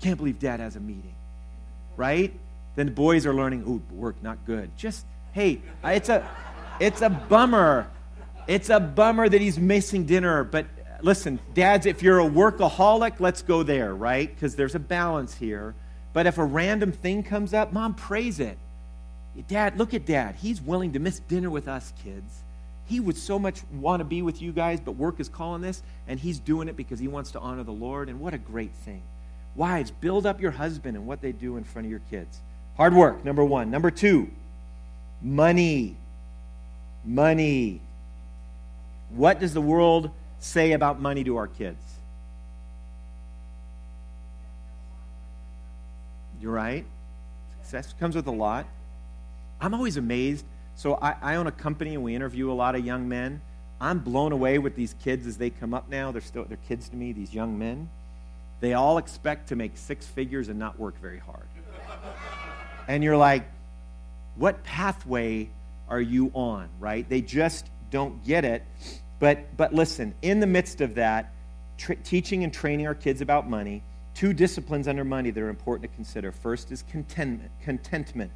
[0.00, 1.14] can't believe dad has a meeting,
[1.96, 2.32] right?
[2.76, 4.70] Then the boys are learning, ooh, work not good.
[4.76, 6.28] Just, hey, it's a,
[6.78, 7.88] it's a bummer.
[8.46, 10.44] It's a bummer that he's missing dinner.
[10.44, 14.32] But uh, listen, dads, if you're a workaholic, let's go there, right?
[14.34, 15.74] Because there's a balance here.
[16.12, 18.58] But if a random thing comes up, mom, praise it.
[19.48, 20.34] Dad, look at dad.
[20.36, 22.40] He's willing to miss dinner with us kids.
[22.86, 25.80] He would so much want to be with you guys, but work is calling this,
[26.08, 28.08] and he's doing it because he wants to honor the Lord.
[28.08, 29.02] And what a great thing.
[29.54, 32.40] Wives, build up your husband and what they do in front of your kids.
[32.80, 33.70] Hard work, number one.
[33.70, 34.30] Number two,
[35.20, 35.96] money.
[37.04, 37.78] Money.
[39.10, 41.76] What does the world say about money to our kids?
[46.40, 46.86] You're right.
[47.60, 48.64] Success comes with a lot.
[49.60, 50.46] I'm always amazed.
[50.74, 53.42] So I, I, own a company and we interview a lot of young men.
[53.78, 56.12] I'm blown away with these kids as they come up now.
[56.12, 57.90] They're still they're kids to me, these young men.
[58.60, 61.44] They all expect to make six figures and not work very hard
[62.88, 63.44] and you're like,
[64.36, 65.50] what pathway
[65.88, 67.08] are you on, right?
[67.08, 68.64] They just don't get it.
[69.18, 71.32] But, but listen, in the midst of that,
[72.04, 73.82] teaching and training our kids about money,
[74.14, 76.32] two disciplines under money that are important to consider.
[76.32, 77.50] First is contentment.
[77.62, 78.32] contentment.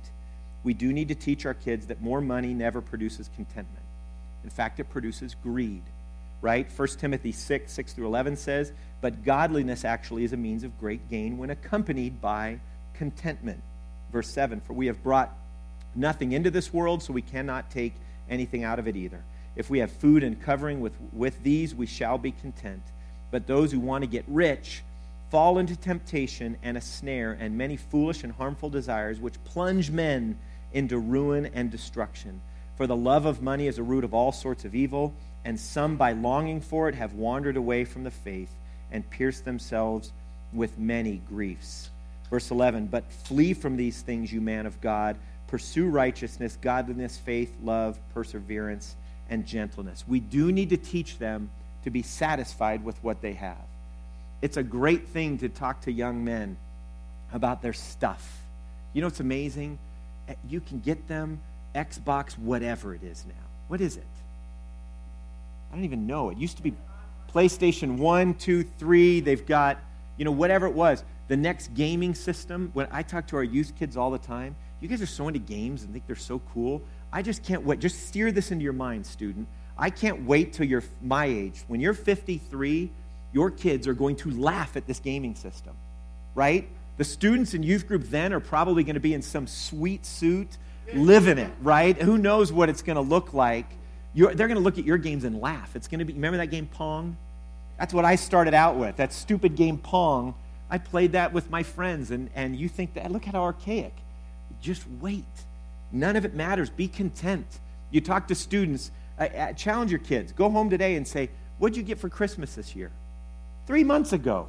[0.63, 3.85] We do need to teach our kids that more money never produces contentment.
[4.43, 5.83] In fact, it produces greed,
[6.41, 6.67] right?
[6.75, 11.09] 1 Timothy 6, 6 through 11 says, But godliness actually is a means of great
[11.09, 12.61] gain when accompanied by
[12.95, 13.63] contentment.
[14.15, 15.37] Verse 7, For we have brought
[15.97, 17.95] nothing into this world, so we cannot take
[18.31, 19.25] anything out of it either.
[19.57, 22.83] If we have food and covering with, with these, we shall be content.
[23.33, 24.85] But those who want to get rich
[25.33, 30.39] fall into temptation and a snare and many foolish and harmful desires, which plunge men
[30.73, 32.41] into ruin and destruction.
[32.77, 35.13] For the love of money is a root of all sorts of evil,
[35.45, 38.55] and some, by longing for it, have wandered away from the faith
[38.93, 40.13] and pierced themselves
[40.53, 41.91] with many griefs.
[42.31, 45.17] Verse 11 But flee from these things, you man of God.
[45.49, 48.97] Pursue righteousness, godliness, faith, love, perseverance
[49.31, 50.05] and gentleness.
[50.07, 51.51] We do need to teach them
[51.85, 53.57] to be satisfied with what they have.
[54.43, 56.57] It's a great thing to talk to young men
[57.33, 58.43] about their stuff.
[58.93, 59.79] You know, it's amazing.
[60.29, 61.41] Eh, you can get them
[61.75, 63.35] Xbox, whatever it is now.
[63.69, 64.05] What is it?
[65.71, 66.31] I don't even know.
[66.31, 66.75] It used to be
[67.33, 69.21] PlayStation 1, 2, 3.
[69.21, 69.79] They've got,
[70.17, 71.03] you know, whatever it was.
[71.29, 74.89] The next gaming system, when I talk to our youth kids all the time, you
[74.89, 76.83] guys are so into games and think they're so cool.
[77.13, 77.79] I just can't wait.
[77.79, 79.49] Just steer this into your mind, student.
[79.79, 81.63] I can't wait till you're my age.
[81.67, 82.91] When you're 53,
[83.33, 85.75] your kids are going to laugh at this gaming system,
[86.35, 86.69] right?
[86.97, 90.59] The students in youth group then are probably going to be in some sweet suit,
[90.93, 92.01] living it, right?
[92.01, 93.67] Who knows what it's going to look like?
[94.13, 95.75] You're, they're going to look at your games and laugh.
[95.75, 97.17] It's going to be, remember that game Pong?
[97.79, 100.35] That's what I started out with, that stupid game Pong.
[100.71, 103.95] I played that with my friends, and, and you think that, look how archaic.
[104.61, 105.25] Just wait.
[105.93, 106.71] None of it matters.
[106.71, 107.47] Be content.
[107.91, 110.33] You talk to students, uh, uh, challenge your kids.
[110.33, 112.91] Go home today and say, What'd you get for Christmas this year?
[113.67, 114.49] Three months ago.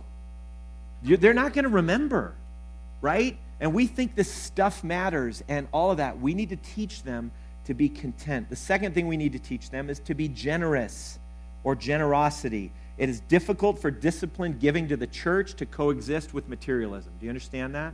[1.03, 2.33] You, they're not going to remember,
[3.01, 3.37] right?
[3.59, 6.19] And we think this stuff matters and all of that.
[6.19, 7.31] We need to teach them
[7.65, 8.49] to be content.
[8.49, 11.19] The second thing we need to teach them is to be generous
[11.63, 12.71] or generosity.
[12.97, 17.11] It is difficult for disciplined giving to the church to coexist with materialism.
[17.19, 17.93] Do you understand that?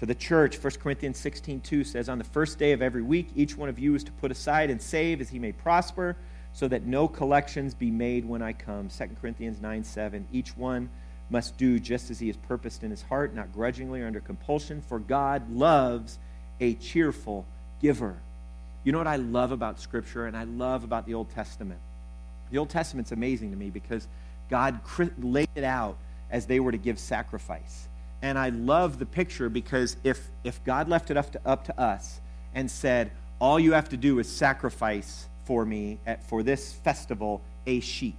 [0.00, 3.28] to the church, 1 Corinthians 16 2 says, On the first day of every week,
[3.36, 6.16] each one of you is to put aside and save as he may prosper,
[6.54, 8.88] so that no collections be made when I come.
[8.88, 10.26] 2 Corinthians 9 7.
[10.32, 10.88] Each one
[11.28, 14.82] must do just as he has purposed in his heart, not grudgingly or under compulsion,
[14.88, 16.18] for God loves
[16.60, 17.44] a cheerful
[17.82, 18.16] giver.
[18.84, 21.80] You know what I love about Scripture and I love about the Old Testament?
[22.50, 24.06] The Old Testament's amazing to me because
[24.48, 24.80] God
[25.18, 25.96] laid it out
[26.30, 27.88] as they were to give sacrifice.
[28.22, 31.80] And I love the picture because if, if God left it up to, up to
[31.80, 32.20] us
[32.54, 33.10] and said,
[33.40, 38.18] all you have to do is sacrifice for me at, for this festival a sheep,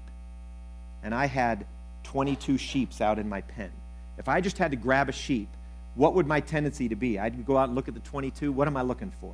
[1.03, 1.65] and I had
[2.03, 3.71] 22 sheeps out in my pen.
[4.17, 5.47] If I just had to grab a sheep,
[5.95, 7.19] what would my tendency to be?
[7.19, 8.51] I'd go out and look at the 22.
[8.51, 9.33] What am I looking for?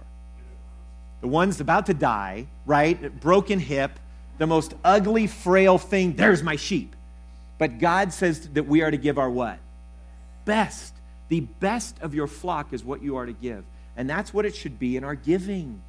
[1.22, 3.20] The one's about to die, right?
[3.20, 4.00] Broken hip,
[4.38, 6.16] the most ugly, frail thing.
[6.16, 6.96] There's my sheep.
[7.58, 9.60] But God says that we are to give our what?
[10.48, 10.94] best.
[11.28, 13.64] The best of your flock is what you are to give.
[13.96, 15.84] And that's what it should be in our giving.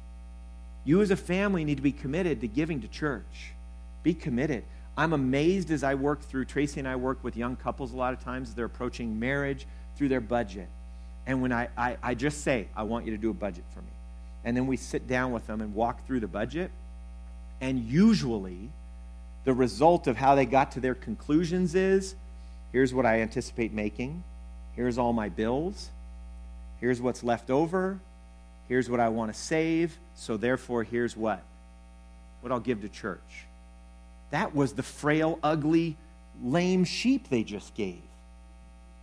[0.83, 3.53] You as a family need to be committed to giving to church.
[4.03, 4.65] Be committed.
[4.97, 8.13] I'm amazed as I work through, Tracy and I work with young couples a lot
[8.13, 10.67] of times they're approaching marriage through their budget.
[11.25, 13.81] And when I, I, I just say, I want you to do a budget for
[13.81, 13.91] me.
[14.43, 16.71] And then we sit down with them and walk through the budget.
[17.61, 18.69] And usually,
[19.43, 22.15] the result of how they got to their conclusions is
[22.71, 24.23] here's what I anticipate making,
[24.79, 25.89] Here's all my bills.
[26.79, 27.99] Here's what's left over.
[28.69, 29.97] Here's what I want to save.
[30.15, 31.41] So, therefore, here's what?
[32.39, 33.45] What I'll give to church.
[34.31, 35.97] That was the frail, ugly,
[36.41, 37.99] lame sheep they just gave.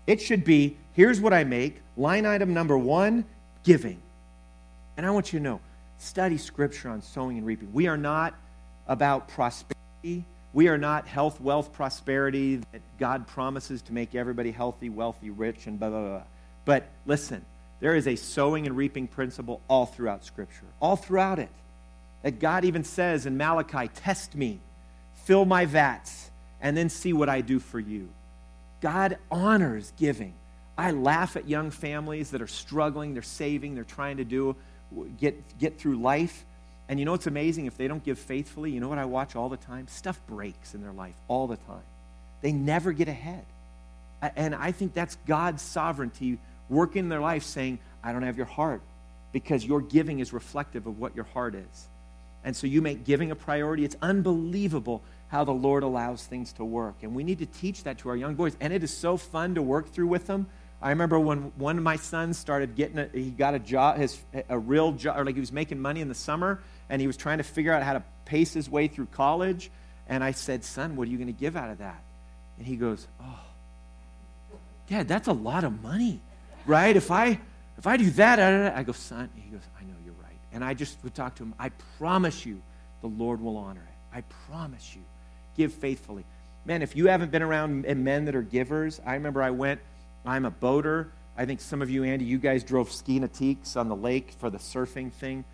[0.06, 1.82] It should be here's what I make.
[1.98, 3.26] Line item number one
[3.62, 4.00] giving.
[4.96, 5.60] And I want you to know
[5.98, 7.70] study scripture on sowing and reaping.
[7.74, 8.32] We are not
[8.88, 10.24] about prosperity
[10.56, 15.66] we are not health, wealth, prosperity that God promises to make everybody healthy, wealthy, rich,
[15.66, 16.22] and blah, blah, blah.
[16.64, 17.44] But listen,
[17.80, 21.50] there is a sowing and reaping principle all throughout Scripture, all throughout it.
[22.22, 24.58] That God even says in Malachi, Test me,
[25.26, 26.30] fill my vats,
[26.62, 28.08] and then see what I do for you.
[28.80, 30.32] God honors giving.
[30.78, 34.56] I laugh at young families that are struggling, they're saving, they're trying to do
[35.20, 36.46] get, get through life
[36.88, 37.66] and you know what's amazing?
[37.66, 39.88] If they don't give faithfully, you know what I watch all the time?
[39.88, 41.82] Stuff breaks in their life all the time.
[42.42, 43.44] They never get ahead.
[44.36, 48.46] And I think that's God's sovereignty working in their life saying, I don't have your
[48.46, 48.82] heart
[49.32, 51.88] because your giving is reflective of what your heart is.
[52.44, 53.84] And so you make giving a priority.
[53.84, 56.94] It's unbelievable how the Lord allows things to work.
[57.02, 58.56] And we need to teach that to our young boys.
[58.60, 60.46] And it is so fun to work through with them.
[60.86, 64.16] I remember when one of my sons started getting a, he got a job, his,
[64.48, 67.16] a real job, or like he was making money in the summer, and he was
[67.16, 69.68] trying to figure out how to pace his way through college.
[70.06, 72.00] And I said, Son, what are you going to give out of that?
[72.56, 73.40] And he goes, Oh,
[74.88, 76.20] Dad, that's a lot of money,
[76.66, 76.94] right?
[76.94, 77.40] If I
[77.78, 80.38] if I do that, I, I go, Son, he goes, I know you're right.
[80.52, 82.62] And I just would talk to him, I promise you
[83.00, 84.16] the Lord will honor it.
[84.16, 85.02] I promise you.
[85.56, 86.24] Give faithfully.
[86.64, 89.80] Man, if you haven't been around men that are givers, I remember I went,
[90.26, 91.12] I'm a boater.
[91.36, 94.50] I think some of you, Andy, you guys drove ski Nautiques on the lake for
[94.50, 95.44] the surfing thing.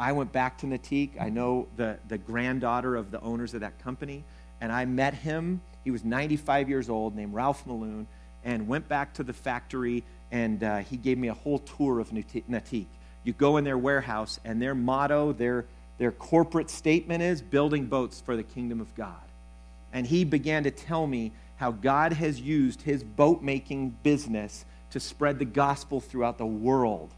[0.00, 1.20] I went back to Nautique.
[1.20, 4.24] I know the, the granddaughter of the owners of that company,
[4.62, 5.60] and I met him.
[5.84, 8.06] He was 95 years old, named Ralph Meloon,
[8.42, 12.10] and went back to the factory, and uh, he gave me a whole tour of
[12.10, 12.86] Nautique.
[13.24, 15.66] You go in their warehouse, and their motto, their,
[15.98, 19.20] their corporate statement is building boats for the kingdom of God.
[19.92, 25.00] And he began to tell me how God has used his boat making business to
[25.00, 27.14] spread the gospel throughout the world.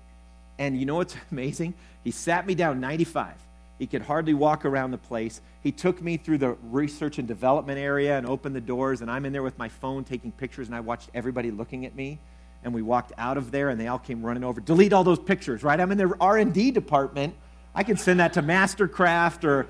[0.59, 1.75] And you know what's amazing?
[2.03, 3.35] He sat me down 95.
[3.79, 5.41] He could hardly walk around the place.
[5.63, 9.25] He took me through the research and development area and opened the doors, and I'm
[9.25, 12.19] in there with my phone taking pictures, and I watched everybody looking at me.
[12.63, 14.61] And we walked out of there, and they all came running over.
[14.61, 15.79] Delete all those pictures, right?
[15.79, 17.35] I'm in the R&D department.
[17.75, 19.67] I can send that to Mastercraft or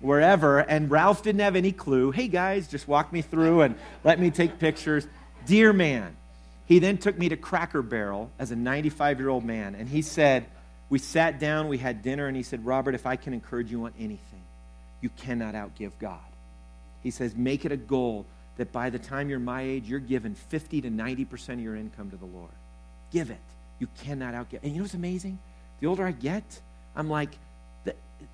[0.00, 0.58] wherever.
[0.58, 2.10] And Ralph didn't have any clue.
[2.10, 3.74] Hey, guys, just walk me through and
[4.04, 5.06] let me take pictures.
[5.46, 6.16] Dear man.
[6.68, 10.02] He then took me to Cracker Barrel as a 95 year old man, and he
[10.02, 10.44] said,
[10.90, 13.86] We sat down, we had dinner, and he said, Robert, if I can encourage you
[13.86, 14.42] on anything,
[15.00, 16.20] you cannot outgive God.
[17.02, 18.26] He says, Make it a goal
[18.58, 22.10] that by the time you're my age, you're giving 50 to 90% of your income
[22.10, 22.50] to the Lord.
[23.10, 23.38] Give it.
[23.78, 24.62] You cannot outgive.
[24.62, 25.38] And you know what's amazing?
[25.80, 26.60] The older I get,
[26.94, 27.30] I'm like,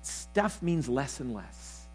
[0.01, 1.85] stuff means less and less.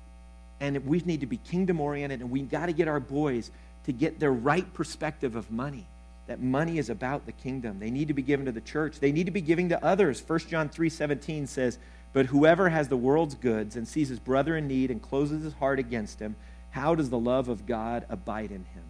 [0.61, 3.51] And we need to be kingdom oriented, and we've got to get our boys
[3.85, 5.87] to get their right perspective of money
[6.31, 7.81] that money is about the kingdom.
[7.81, 9.01] They need to be given to the church.
[9.01, 10.21] They need to be giving to others.
[10.21, 11.77] 1 John 3:17 says,
[12.13, 15.55] "But whoever has the world's goods and sees his brother in need and closes his
[15.55, 16.37] heart against him,
[16.71, 18.85] how does the love of God abide in him?"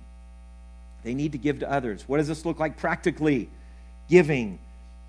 [1.02, 2.06] They need to give to others.
[2.06, 3.48] What does this look like practically?
[4.10, 4.58] Giving.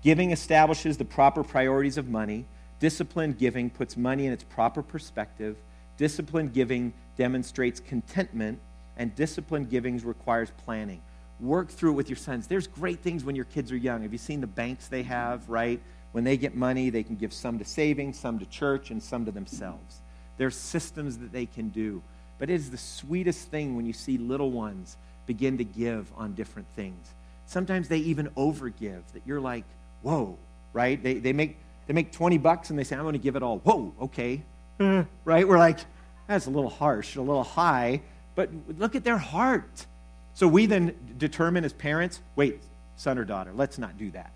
[0.02, 2.46] Giving establishes the proper priorities of money.
[2.82, 5.56] Disciplined giving puts money in its proper perspective.
[5.96, 8.58] Disciplined giving demonstrates contentment,
[8.96, 11.00] and disciplined giving requires planning
[11.38, 12.48] work through it with your sons.
[12.48, 14.02] There's great things when your kids are young.
[14.02, 15.80] Have you seen the banks they have, right?
[16.10, 19.24] When they get money, they can give some to savings, some to church, and some
[19.26, 20.00] to themselves.
[20.36, 22.02] There's systems that they can do.
[22.40, 26.34] But it is the sweetest thing when you see little ones begin to give on
[26.34, 27.14] different things.
[27.46, 29.64] Sometimes they even overgive, that you're like,
[30.02, 30.36] whoa,
[30.72, 31.00] right?
[31.00, 31.58] They, they, make,
[31.92, 33.58] they make 20 bucks and they say, I'm going to give it all.
[33.58, 34.42] Whoa, okay.
[34.80, 35.06] Mm-hmm.
[35.26, 35.46] right?
[35.46, 35.78] We're like,
[36.26, 38.00] that's a little harsh, a little high.
[38.34, 39.86] But look at their heart
[40.32, 42.62] so we then determine as parents wait,
[42.96, 44.32] son or daughter, let's not do that.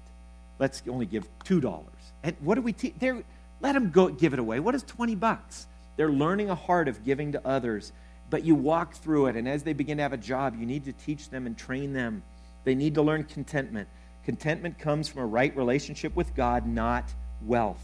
[0.58, 1.84] Let's only give $2.
[2.22, 2.94] And what do we teach?
[3.00, 4.60] Let them go give it away.
[4.60, 5.66] What is 20 bucks?
[5.96, 7.92] They're learning a heart of giving to others,
[8.28, 9.36] but you walk through it.
[9.36, 11.94] And as they begin to have a job, you need to teach them and train
[11.94, 12.22] them.
[12.64, 13.88] They need to learn contentment.
[14.24, 17.82] Contentment comes from a right relationship with God, not wealth.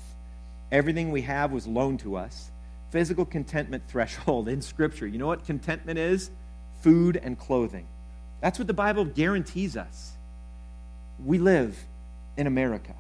[0.70, 2.50] Everything we have was loaned to us.
[2.90, 5.06] Physical contentment threshold in Scripture.
[5.06, 6.30] You know what contentment is?
[6.82, 7.86] Food and clothing.
[8.40, 10.12] That's what the Bible guarantees us.
[11.24, 11.78] We live
[12.36, 12.94] in America.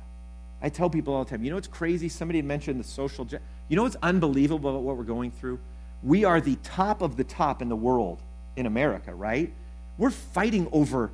[0.62, 2.08] I tell people all the time, you know what's crazy?
[2.08, 3.24] Somebody mentioned the social.
[3.24, 5.58] Ju- you know what's unbelievable about what we're going through?
[6.02, 8.22] We are the top of the top in the world
[8.56, 9.52] in America, right?
[9.98, 11.10] We're fighting over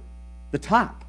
[0.51, 1.05] the top.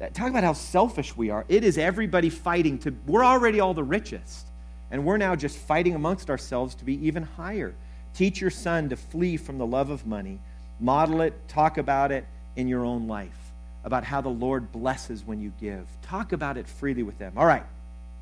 [0.00, 1.44] Uh, talk about how selfish we are.
[1.48, 4.46] It is everybody fighting to, we're already all the richest.
[4.90, 7.74] And we're now just fighting amongst ourselves to be even higher.
[8.14, 10.40] Teach your son to flee from the love of money,
[10.80, 12.26] model it, talk about it,
[12.56, 13.36] in your own life
[13.84, 15.86] about how the Lord blesses when you give.
[16.02, 17.32] Talk about it freely with them.
[17.36, 17.64] All right.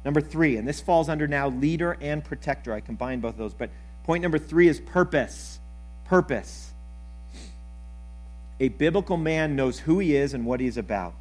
[0.05, 2.73] Number three, and this falls under now leader and protector.
[2.73, 3.55] I combine both of those.
[3.55, 3.71] But
[4.05, 5.59] point number three is purpose.
[6.05, 6.73] Purpose.
[8.61, 11.15] A biblical man knows who he is and what he is about.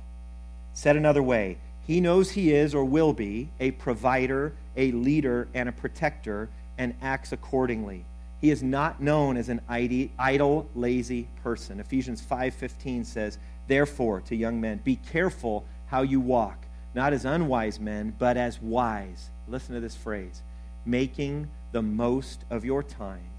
[0.78, 1.57] Said another way,
[1.88, 6.93] he knows he is or will be a provider, a leader, and a protector, and
[7.01, 8.05] acts accordingly.
[8.39, 11.80] He is not known as an idle, lazy person.
[11.80, 17.80] Ephesians 5:15 says, "Therefore, to young men, be careful how you walk, not as unwise
[17.80, 20.43] men, but as wise." Listen to this phrase,
[20.86, 23.32] making the most of your time,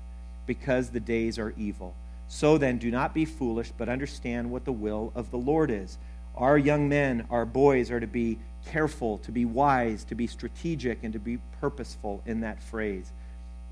[0.45, 1.95] because the days are evil.
[2.27, 5.99] So then, do not be foolish, but understand what the will of the Lord is.
[6.39, 11.03] Our young men, our boys, are to be careful, to be wise, to be strategic,
[11.03, 13.11] and to be purposeful in that phrase.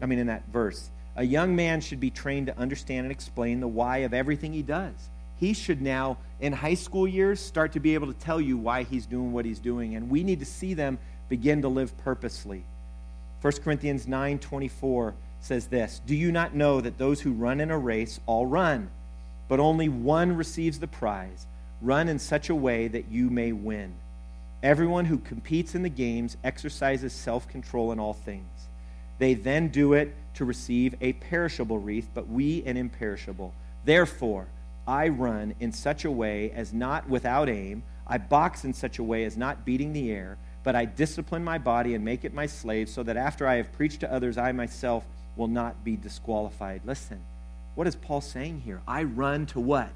[0.03, 0.91] I mean, in that verse.
[1.15, 4.63] A young man should be trained to understand and explain the why of everything he
[4.63, 4.95] does.
[5.39, 8.83] He should now, in high school years, start to be able to tell you why
[8.83, 9.95] he's doing what he's doing.
[9.95, 10.99] And we need to see them
[11.29, 12.65] begin to live purposely.
[13.43, 17.71] 1 Corinthians 9 24 says this Do you not know that those who run in
[17.71, 18.91] a race all run,
[19.49, 21.47] but only one receives the prize?
[21.83, 23.95] Run in such a way that you may win.
[24.63, 28.69] Everyone who competes in the games exercises self control in all things.
[29.19, 33.55] They then do it to receive a perishable wreath, but we an imperishable.
[33.85, 34.47] Therefore,
[34.87, 37.83] I run in such a way as not without aim.
[38.07, 41.59] I box in such a way as not beating the air, but I discipline my
[41.59, 44.53] body and make it my slave, so that after I have preached to others, I
[44.53, 45.05] myself
[45.37, 46.83] will not be disqualified.
[46.85, 47.21] Listen,
[47.75, 48.81] what is Paul saying here?
[48.87, 49.95] I run to what?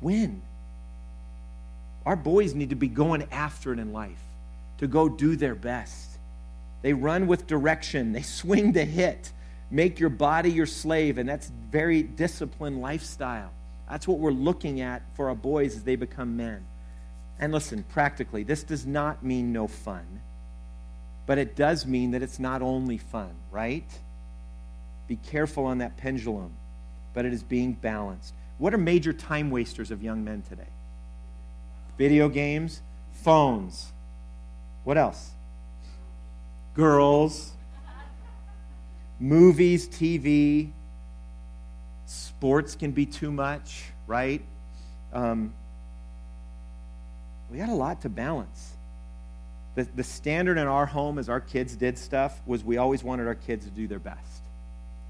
[0.00, 0.42] Win.
[2.10, 4.18] Our boys need to be going after it in life,
[4.78, 6.18] to go do their best.
[6.82, 9.30] They run with direction, they swing to hit.
[9.70, 13.52] Make your body your slave, and that's very disciplined lifestyle.
[13.88, 16.66] That's what we're looking at for our boys as they become men.
[17.38, 20.20] And listen, practically, this does not mean no fun,
[21.26, 23.86] but it does mean that it's not only fun, right?
[25.06, 26.50] Be careful on that pendulum,
[27.14, 28.34] but it is being balanced.
[28.58, 30.66] What are major time wasters of young men today?
[32.00, 32.80] Video games,
[33.12, 33.92] phones.
[34.84, 35.32] What else?
[36.72, 37.52] Girls,
[39.18, 40.70] movies, TV,
[42.06, 44.40] sports can be too much, right?
[45.12, 45.52] Um,
[47.50, 48.72] we got a lot to balance.
[49.74, 53.26] The, the standard in our home as our kids did stuff was we always wanted
[53.26, 54.40] our kids to do their best.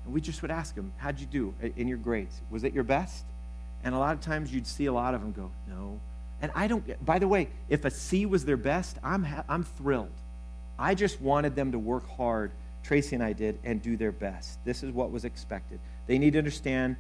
[0.05, 2.41] And we just would ask them, How'd you do in your grades?
[2.51, 3.25] Was it your best?
[3.85, 6.01] And a lot of times you'd see a lot of them go, No.
[6.43, 10.11] And I don't, by the way, if a C was their best, I'm, I'm thrilled.
[10.79, 14.65] I just wanted them to work hard, Tracy and I did, and do their best.
[14.65, 15.79] This is what was expected.
[16.07, 16.97] They need to understand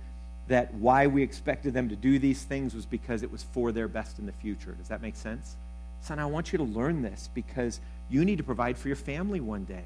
[0.48, 3.88] that why we expected them to do these things was because it was for their
[3.88, 4.72] best in the future.
[4.72, 5.56] Does that make sense?
[6.02, 7.80] Son, I want you to learn this because
[8.10, 9.84] you need to provide for your family one day.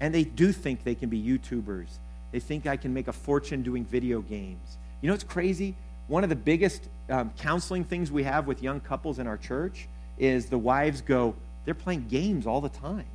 [0.00, 1.88] And they do think they can be YouTubers.
[2.32, 4.76] They think I can make a fortune doing video games.
[5.00, 5.74] You know what's crazy?
[6.10, 9.86] One of the biggest um, counseling things we have with young couples in our church
[10.18, 13.06] is the wives go, they're playing games all the time,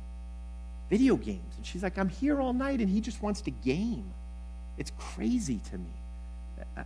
[0.88, 1.56] video games.
[1.58, 4.06] And she's like, I'm here all night and he just wants to game.
[4.78, 5.84] It's crazy to me.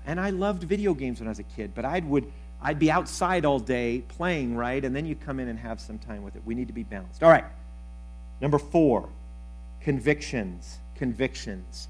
[0.04, 2.24] And I loved video games when I was a kid, but I'd, would,
[2.60, 4.84] I'd be outside all day playing, right?
[4.84, 6.42] And then you come in and have some time with it.
[6.44, 7.22] We need to be balanced.
[7.22, 7.44] All right.
[8.40, 9.08] Number four,
[9.80, 10.80] convictions.
[10.96, 11.86] Convictions.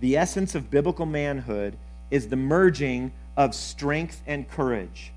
[0.00, 1.78] The essence of biblical manhood
[2.10, 5.12] is the merging of strength and courage.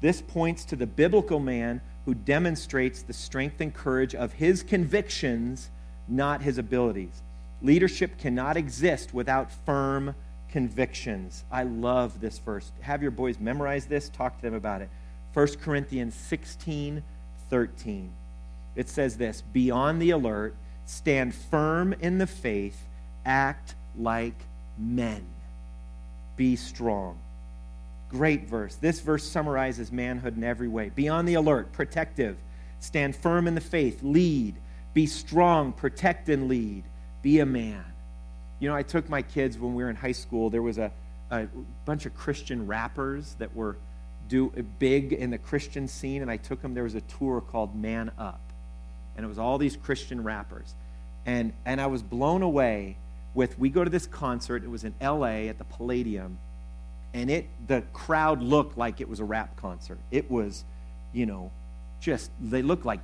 [0.00, 5.68] This points to the biblical man who demonstrates the strength and courage of his convictions,
[6.08, 7.22] not his abilities.
[7.60, 10.14] Leadership cannot exist without firm
[10.48, 11.44] convictions.
[11.52, 12.72] I love this verse.
[12.80, 14.88] Have your boys memorize this, talk to them about it.
[15.34, 17.02] 1 Corinthians 16
[17.50, 18.12] 13.
[18.74, 20.56] It says this Be on the alert,
[20.86, 22.88] stand firm in the faith,
[23.26, 24.40] act like
[24.78, 25.26] men.
[26.36, 27.18] Be strong.
[28.16, 28.76] Great verse.
[28.76, 30.90] This verse summarizes manhood in every way.
[30.94, 32.38] Be on the alert, protective,
[32.80, 34.54] stand firm in the faith, lead,
[34.94, 36.84] be strong, protect and lead,
[37.20, 37.84] be a man.
[38.58, 40.48] You know, I took my kids when we were in high school.
[40.48, 40.90] There was a,
[41.30, 41.46] a
[41.84, 43.76] bunch of Christian rappers that were
[44.28, 44.48] do,
[44.78, 46.72] big in the Christian scene, and I took them.
[46.72, 48.40] There was a tour called Man Up,
[49.14, 50.74] and it was all these Christian rappers.
[51.26, 52.96] And, and I was blown away
[53.34, 54.64] with, we go to this concert.
[54.64, 55.50] It was in L.A.
[55.50, 56.38] at the Palladium
[57.14, 59.98] and it the crowd looked like it was a rap concert.
[60.10, 60.64] It was,
[61.12, 61.50] you know,
[62.00, 63.00] just they looked like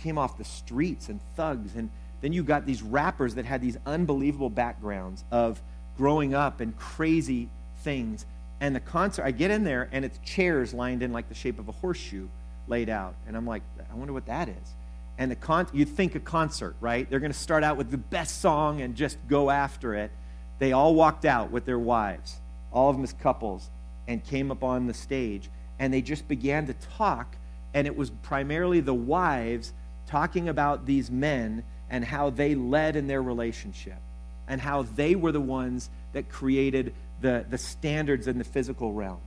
[0.00, 1.90] came off the streets and thugs and
[2.20, 5.60] then you got these rappers that had these unbelievable backgrounds of
[5.96, 8.26] growing up and crazy things.
[8.60, 11.58] And the concert, I get in there and it's chairs lined in like the shape
[11.58, 12.28] of a horseshoe
[12.66, 13.14] laid out.
[13.26, 14.74] And I'm like, I wonder what that is.
[15.16, 17.08] And the con- you think a concert, right?
[17.08, 20.10] They're going to start out with the best song and just go after it.
[20.58, 22.40] They all walked out with their wives
[22.72, 23.70] all of them as couples,
[24.06, 25.50] and came up on the stage.
[25.78, 27.36] And they just began to talk,
[27.74, 29.72] and it was primarily the wives
[30.06, 33.98] talking about these men and how they led in their relationship,
[34.46, 39.20] and how they were the ones that created the, the standards in the physical realm.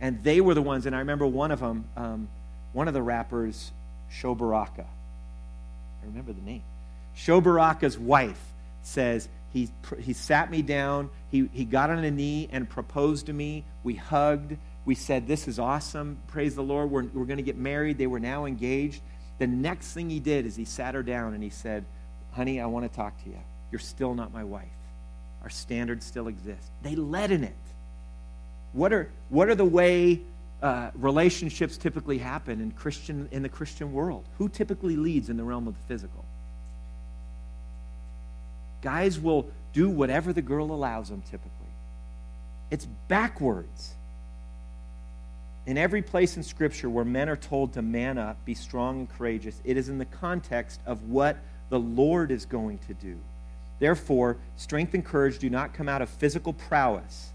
[0.00, 2.28] And they were the ones, and I remember one of them, um,
[2.72, 3.70] one of the rappers,
[4.10, 4.84] Sho Baraka.
[6.02, 6.62] I remember the name.
[7.14, 8.40] Sho Baraka's wife
[8.82, 11.10] says, he, he sat me down.
[11.30, 13.64] He, he got on a knee and proposed to me.
[13.84, 14.56] We hugged.
[14.86, 16.18] We said, This is awesome.
[16.28, 16.90] Praise the Lord.
[16.90, 17.98] We're, we're going to get married.
[17.98, 19.02] They were now engaged.
[19.38, 21.84] The next thing he did is he sat her down and he said,
[22.32, 23.38] Honey, I want to talk to you.
[23.70, 24.68] you're still not my wife.
[25.42, 26.70] Our standards still exist.
[26.82, 27.52] They led in it.
[28.72, 30.22] What are, what are the way
[30.62, 34.24] uh, relationships typically happen in, Christian, in the Christian world?
[34.38, 36.24] Who typically leads in the realm of the physical?
[38.82, 41.50] Guys will do whatever the girl allows them typically.
[42.70, 43.94] It's backwards.
[45.66, 49.08] In every place in Scripture where men are told to man up, be strong and
[49.16, 51.36] courageous, it is in the context of what
[51.70, 53.16] the Lord is going to do.
[53.78, 57.30] Therefore, strength and courage do not come out of physical prowess.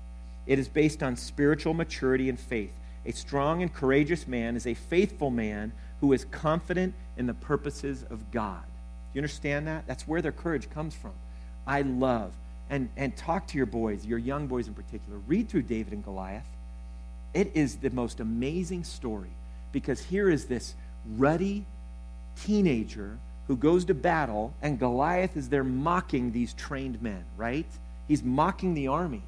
[0.45, 2.71] It is based on spiritual maturity and faith.
[3.05, 5.71] A strong and courageous man is a faithful man
[6.01, 8.63] who is confident in the purposes of God.
[8.63, 9.87] Do you understand that?
[9.87, 11.13] That's where their courage comes from.
[11.67, 12.33] I love.
[12.69, 15.19] And, and talk to your boys, your young boys in particular.
[15.27, 16.47] Read through David and Goliath.
[17.33, 19.29] It is the most amazing story
[19.71, 20.73] because here is this
[21.17, 21.65] ruddy
[22.43, 27.67] teenager who goes to battle, and Goliath is there mocking these trained men, right?
[28.07, 29.21] He's mocking the army.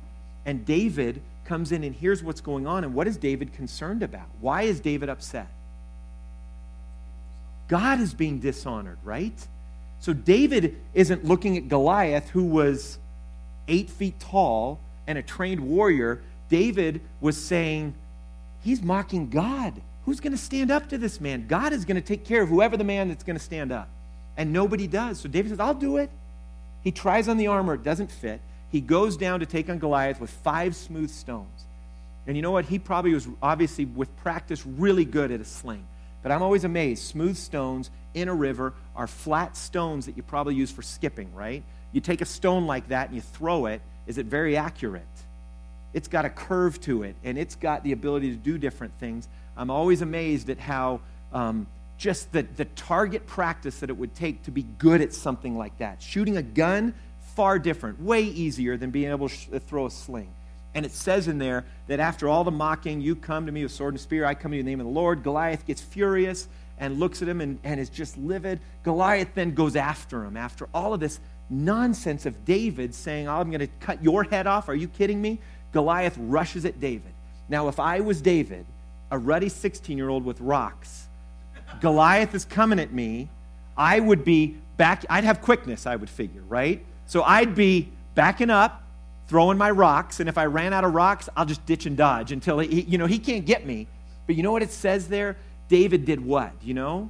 [0.45, 2.83] And David comes in and hears what's going on.
[2.83, 4.27] And what is David concerned about?
[4.41, 5.47] Why is David upset?
[7.67, 9.47] God is being dishonored, right?
[9.99, 12.97] So David isn't looking at Goliath, who was
[13.67, 16.21] eight feet tall and a trained warrior.
[16.49, 17.93] David was saying,
[18.63, 19.73] He's mocking God.
[20.05, 21.47] Who's going to stand up to this man?
[21.47, 23.87] God is going to take care of whoever the man that's going to stand up.
[24.35, 25.19] And nobody does.
[25.19, 26.09] So David says, I'll do it.
[26.83, 28.41] He tries on the armor, it doesn't fit.
[28.71, 31.65] He goes down to take on Goliath with five smooth stones.
[32.27, 32.65] And you know what?
[32.65, 35.85] He probably was obviously, with practice, really good at a sling.
[36.21, 37.03] But I'm always amazed.
[37.03, 41.63] Smooth stones in a river are flat stones that you probably use for skipping, right?
[41.91, 43.81] You take a stone like that and you throw it.
[44.07, 45.03] Is it very accurate?
[45.93, 49.27] It's got a curve to it, and it's got the ability to do different things.
[49.57, 51.01] I'm always amazed at how
[51.33, 55.57] um, just the, the target practice that it would take to be good at something
[55.57, 56.01] like that.
[56.01, 56.93] Shooting a gun,
[57.35, 60.31] far different, way easier than being able to sh- throw a sling.
[60.75, 63.71] And it says in there that after all the mocking, you come to me with
[63.71, 65.23] sword and spear, I come to you in the name of the Lord.
[65.23, 66.47] Goliath gets furious
[66.79, 68.59] and looks at him and, and is just livid.
[68.83, 70.37] Goliath then goes after him.
[70.37, 71.19] After all of this
[71.49, 75.21] nonsense of David saying, oh, I'm going to cut your head off, are you kidding
[75.21, 75.39] me?
[75.71, 77.11] Goliath rushes at David.
[77.49, 78.65] Now, if I was David,
[79.11, 81.07] a ruddy 16 year old with rocks,
[81.81, 83.29] Goliath is coming at me,
[83.77, 86.83] I would be back, I'd have quickness, I would figure, right?
[87.05, 88.83] So I'd be backing up,
[89.27, 92.31] throwing my rocks, and if I ran out of rocks, I'll just ditch and dodge
[92.31, 93.87] until he, you know, he can't get me.
[94.25, 95.37] But you know what it says there?
[95.69, 97.09] David did what, you know?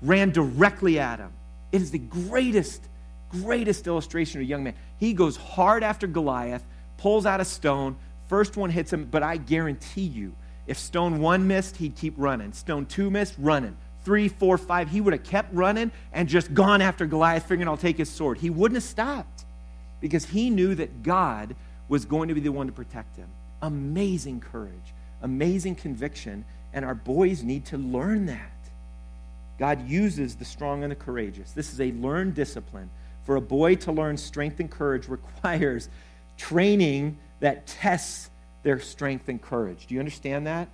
[0.00, 1.32] Ran directly at him.
[1.72, 2.82] It is the greatest,
[3.30, 4.74] greatest illustration of a young man.
[4.98, 6.64] He goes hard after Goliath
[6.98, 7.96] pulls out a stone.
[8.28, 10.34] First one hits him, but I guarantee you,
[10.66, 12.52] if stone one missed, he'd keep running.
[12.52, 13.76] Stone two missed, running.
[14.04, 17.76] Three, four, five, he would have kept running and just gone after Goliath, figuring I'll
[17.76, 18.38] take his sword.
[18.38, 19.44] He wouldn't have stopped
[20.00, 21.56] because he knew that God
[21.88, 23.28] was going to be the one to protect him.
[23.62, 28.50] Amazing courage, amazing conviction, and our boys need to learn that.
[29.58, 31.52] God uses the strong and the courageous.
[31.52, 32.90] This is a learned discipline.
[33.24, 35.88] For a boy to learn strength and courage requires
[36.36, 38.30] training that tests
[38.62, 39.86] their strength and courage.
[39.86, 40.68] Do you understand that?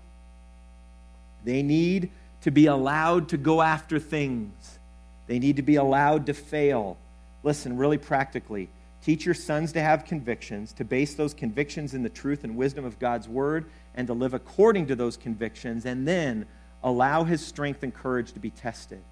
[1.45, 2.11] They need
[2.42, 4.78] to be allowed to go after things,
[5.26, 6.99] they need to be allowed to fail.
[7.42, 8.68] Listen, really practically,
[9.03, 12.84] teach your sons to have convictions, to base those convictions in the truth and wisdom
[12.84, 13.66] of God's word,
[13.97, 16.47] and to live according to those convictions, and then
[16.82, 19.03] allow his strength and courage to be tested.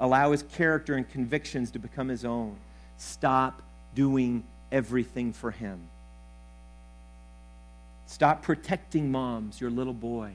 [0.00, 2.56] Allow his character and convictions to become his own.
[2.96, 3.62] Stop
[3.94, 5.80] doing everything for him.
[8.06, 10.32] Stop protecting moms, your little boy.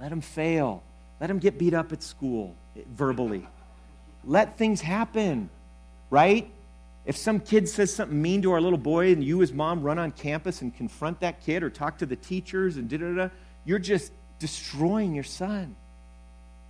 [0.00, 0.82] Let him fail.
[1.20, 3.46] Let him get beat up at school eh, verbally.
[4.24, 5.48] Let things happen,
[6.10, 6.50] right?
[7.06, 9.98] If some kid says something mean to our little boy and you as mom run
[9.98, 13.28] on campus and confront that kid or talk to the teachers and da da da,
[13.64, 15.76] you're just destroying your son.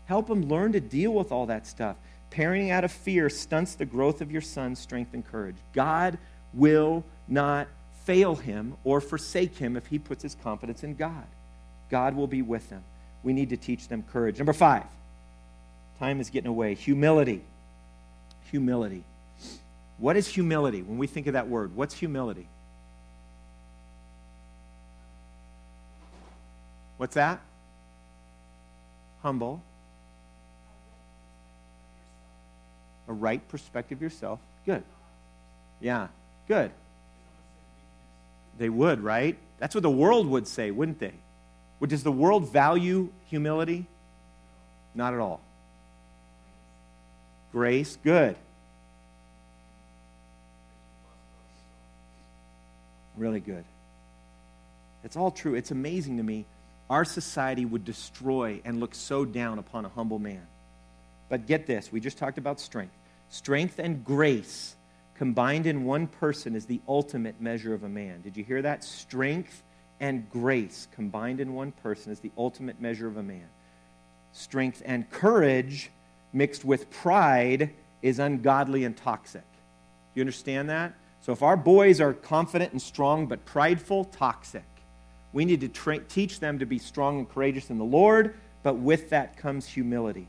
[0.07, 1.97] Help him learn to deal with all that stuff.
[2.30, 5.57] Parenting out of fear stunts the growth of your son's strength and courage.
[5.72, 6.18] God
[6.53, 7.68] will not
[8.05, 11.24] fail him or forsake him if he puts his confidence in God.
[11.91, 12.82] God will be with them.
[13.22, 14.39] We need to teach them courage.
[14.39, 14.85] Number five,
[16.01, 16.74] time is getting away.
[16.74, 17.43] Humility.
[18.51, 19.05] Humility.
[19.99, 20.82] What is humility?
[20.82, 22.49] When we think of that word, what's humility?
[26.97, 27.40] What's that?
[29.22, 29.62] Humble.
[33.09, 34.38] A right perspective yourself.
[34.64, 34.82] Good.
[35.80, 36.09] Yeah,
[36.49, 36.70] good.
[38.59, 39.36] They would, right?
[39.59, 41.12] That's what the world would say, wouldn't they?
[41.80, 43.86] But does the world value humility?
[44.95, 45.40] Not at all.
[47.53, 48.36] Grace, good.
[53.24, 53.64] Really good.
[55.02, 55.54] It's all true.
[55.54, 56.44] It's amazing to me.
[56.90, 60.46] Our society would destroy and look so down upon a humble man.
[61.30, 62.92] But get this we just talked about strength.
[63.30, 64.76] Strength and grace
[65.16, 68.20] combined in one person is the ultimate measure of a man.
[68.20, 68.84] Did you hear that?
[68.84, 69.62] Strength
[70.00, 73.48] and grace combined in one person is the ultimate measure of a man.
[74.34, 75.90] Strength and courage
[76.34, 77.70] mixed with pride
[78.02, 79.40] is ungodly and toxic.
[79.40, 80.92] Do You understand that?
[81.24, 84.66] So if our boys are confident and strong but prideful, toxic.
[85.32, 88.74] We need to tra- teach them to be strong and courageous in the Lord, but
[88.74, 90.28] with that comes humility.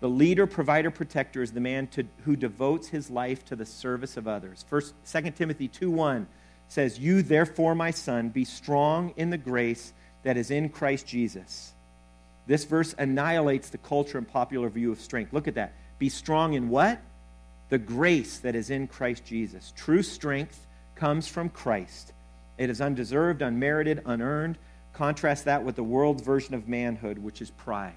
[0.00, 4.16] The leader, provider, protector is the man to, who devotes his life to the service
[4.16, 4.64] of others.
[4.70, 6.26] First, 2 Timothy 2 1
[6.68, 9.92] says, You therefore, my son, be strong in the grace
[10.22, 11.74] that is in Christ Jesus.
[12.46, 15.34] This verse annihilates the culture and popular view of strength.
[15.34, 15.74] Look at that.
[15.98, 17.02] Be strong in what?
[17.68, 19.72] The grace that is in Christ Jesus.
[19.76, 22.12] True strength comes from Christ.
[22.58, 24.58] It is undeserved, unmerited, unearned.
[24.92, 27.94] Contrast that with the world's version of manhood, which is pride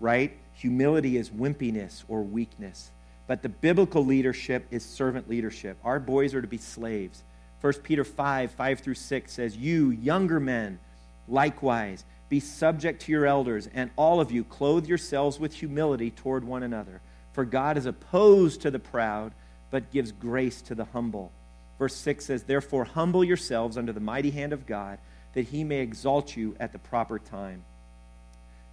[0.00, 0.36] right?
[0.54, 2.90] Humility is wimpiness or weakness.
[3.26, 5.76] But the biblical leadership is servant leadership.
[5.84, 7.22] Our boys are to be slaves.
[7.60, 10.78] 1 Peter 5 5 through 6 says, You, younger men,
[11.26, 16.44] likewise, be subject to your elders, and all of you clothe yourselves with humility toward
[16.44, 17.00] one another.
[17.36, 19.34] For God is opposed to the proud,
[19.70, 21.30] but gives grace to the humble.
[21.78, 24.98] Verse 6 says, Therefore, humble yourselves under the mighty hand of God,
[25.34, 27.62] that he may exalt you at the proper time.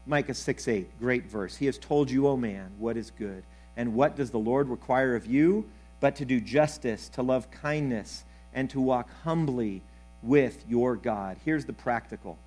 [0.05, 1.57] Micah 6 8, great verse.
[1.57, 3.43] He has told you, O man, what is good.
[3.75, 5.69] And what does the Lord require of you?
[5.99, 9.81] But to do justice, to love kindness, and to walk humbly
[10.21, 11.35] with your God.
[11.43, 12.37] Here's the practical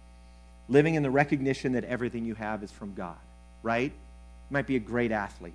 [0.67, 3.19] living in the recognition that everything you have is from God,
[3.63, 3.93] right?
[3.93, 5.53] You might be a great athlete.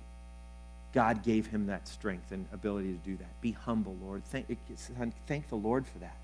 [0.92, 3.40] God gave him that strength and ability to do that.
[3.40, 4.24] Be humble, Lord.
[4.26, 4.46] Thank,
[5.26, 6.16] thank the Lord for that.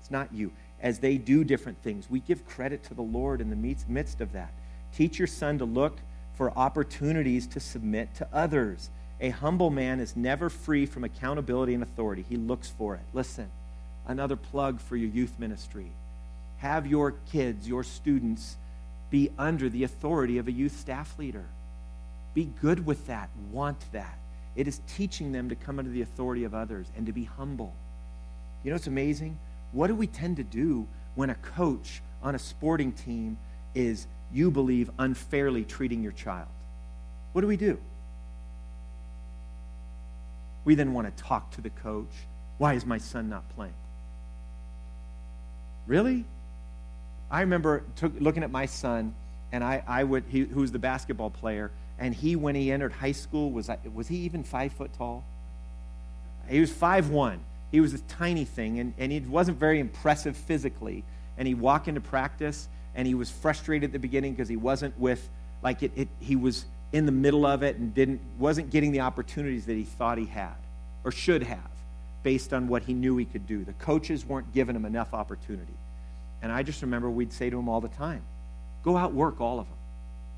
[0.00, 0.52] It's not you.
[0.80, 4.32] As they do different things, we give credit to the Lord in the midst of
[4.32, 4.52] that.
[4.94, 5.98] Teach your son to look
[6.34, 8.90] for opportunities to submit to others.
[9.20, 12.24] A humble man is never free from accountability and authority.
[12.28, 13.02] He looks for it.
[13.12, 13.50] Listen,
[14.06, 15.90] another plug for your youth ministry.
[16.58, 18.56] Have your kids, your students,
[19.10, 21.44] be under the authority of a youth staff leader.
[22.34, 23.30] Be good with that.
[23.50, 24.18] Want that.
[24.56, 27.74] It is teaching them to come under the authority of others and to be humble.
[28.62, 29.38] You know what's amazing?
[29.72, 33.36] What do we tend to do when a coach on a sporting team
[33.74, 36.48] is you believe unfairly treating your child.
[37.32, 37.78] What do we do?
[40.64, 42.10] We then want to talk to the coach.
[42.58, 43.74] Why is my son not playing?
[45.86, 46.24] Really?
[47.30, 49.14] I remember took, looking at my son,
[49.52, 52.92] and I, I would, he, who was the basketball player, and he, when he entered
[52.92, 55.24] high school, was, uh, was he even five foot tall?
[56.48, 57.40] He was five one.
[57.70, 61.04] He was a tiny thing, and, and he wasn't very impressive physically.
[61.38, 64.98] And he'd walk into practice, and he was frustrated at the beginning because he wasn't
[64.98, 65.28] with
[65.62, 69.00] like it, it, he was in the middle of it and didn't wasn't getting the
[69.00, 70.54] opportunities that he thought he had
[71.02, 71.58] or should have
[72.22, 75.74] based on what he knew he could do the coaches weren't giving him enough opportunity
[76.40, 78.22] and i just remember we'd say to him all the time
[78.84, 79.76] go out work all of them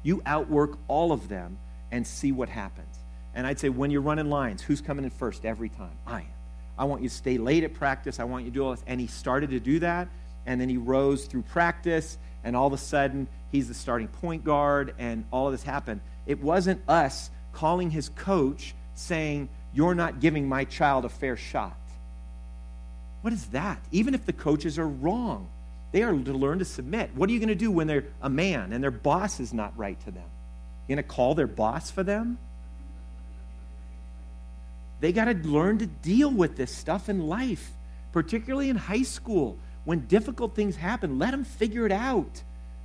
[0.06, 1.58] you outwork all of them
[1.90, 2.94] and see what happens.
[3.34, 5.98] And i'd say when you're running lines who's coming in first every time?
[6.06, 6.26] I am.
[6.78, 8.20] I want you to stay late at practice.
[8.20, 8.84] I want you to do all this.
[8.86, 10.08] And he started to do that.
[10.46, 12.18] And then he rose through practice.
[12.44, 16.00] And all of a sudden he's the starting point guard, and all of this happened.
[16.26, 21.76] It wasn't us calling his coach saying, You're not giving my child a fair shot.
[23.22, 23.80] What is that?
[23.90, 25.48] Even if the coaches are wrong,
[25.96, 27.10] they are to learn to submit.
[27.14, 29.72] What are you going to do when they're a man and their boss is not
[29.78, 30.28] right to them?
[30.86, 32.36] You going to call their boss for them?
[35.00, 37.70] They got to learn to deal with this stuff in life,
[38.12, 39.56] particularly in high school.
[39.84, 42.42] When difficult things happen, let them figure it out.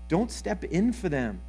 [0.07, 1.41] Don't step in for them.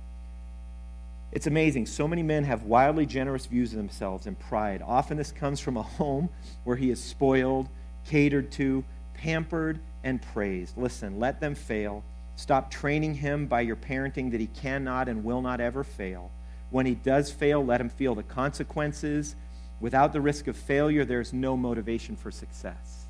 [1.30, 1.86] It's amazing.
[1.86, 4.82] So many men have wildly generous views of themselves and pride.
[4.84, 6.28] Often this comes from a home
[6.64, 7.68] where he is spoiled,
[8.04, 8.82] catered to,
[9.22, 10.76] pampered, and praised.
[10.76, 12.02] Listen, let them fail.
[12.34, 16.30] Stop training him by your parenting that he cannot and will not ever fail.
[16.70, 19.36] When he does fail, let him feel the consequences.
[19.80, 23.04] Without the risk of failure, there's no motivation for success.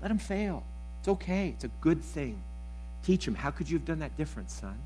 [0.00, 0.62] Let him fail.
[1.00, 2.40] It's okay, it's a good thing.
[3.04, 4.78] Teach him, how could you have done that different, son?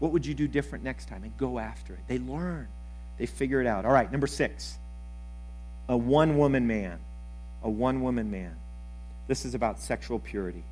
[0.00, 1.22] What would you do different next time?
[1.22, 2.00] And go after it.
[2.08, 2.66] They learn,
[3.18, 3.84] they figure it out.
[3.84, 4.78] All right, number six
[5.88, 6.98] a one woman man.
[7.62, 8.56] A one woman man.
[9.26, 10.64] This is about sexual purity.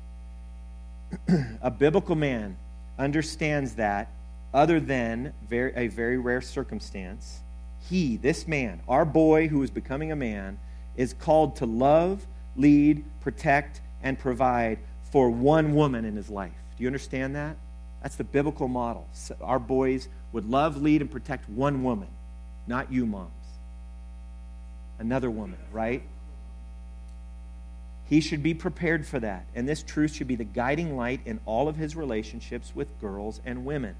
[1.61, 2.57] a biblical man
[2.97, 4.09] understands that,
[4.53, 7.41] other than very, a very rare circumstance,
[7.89, 10.57] he, this man, our boy who is becoming a man,
[10.95, 12.25] is called to love,
[12.55, 14.79] lead, protect, and provide
[15.11, 16.53] for one woman in his life.
[16.77, 17.57] Do you understand that?
[18.01, 19.07] That's the biblical model.
[19.13, 22.07] So our boys would love, lead, and protect one woman,
[22.67, 23.31] not you, moms.
[24.99, 26.03] Another woman, right?
[28.07, 29.45] He should be prepared for that.
[29.55, 33.41] And this truth should be the guiding light in all of his relationships with girls
[33.45, 33.95] and women.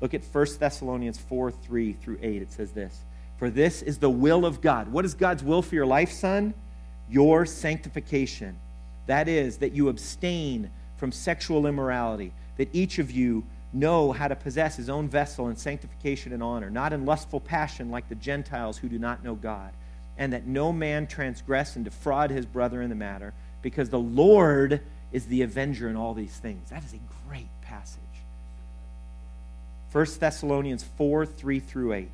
[0.00, 2.42] Look at 1 Thessalonians 4 3 through 8.
[2.42, 3.04] It says this
[3.38, 4.88] For this is the will of God.
[4.88, 6.54] What is God's will for your life, son?
[7.10, 8.58] Your sanctification.
[9.06, 14.36] That is, that you abstain from sexual immorality, that each of you know how to
[14.36, 18.78] possess his own vessel in sanctification and honor, not in lustful passion like the Gentiles
[18.78, 19.72] who do not know God,
[20.16, 23.32] and that no man transgress and defraud his brother in the matter
[23.62, 24.80] because the Lord
[25.12, 26.70] is the avenger in all these things.
[26.70, 28.00] That is a great passage.
[29.92, 32.08] 1 Thessalonians 4 3 through 8.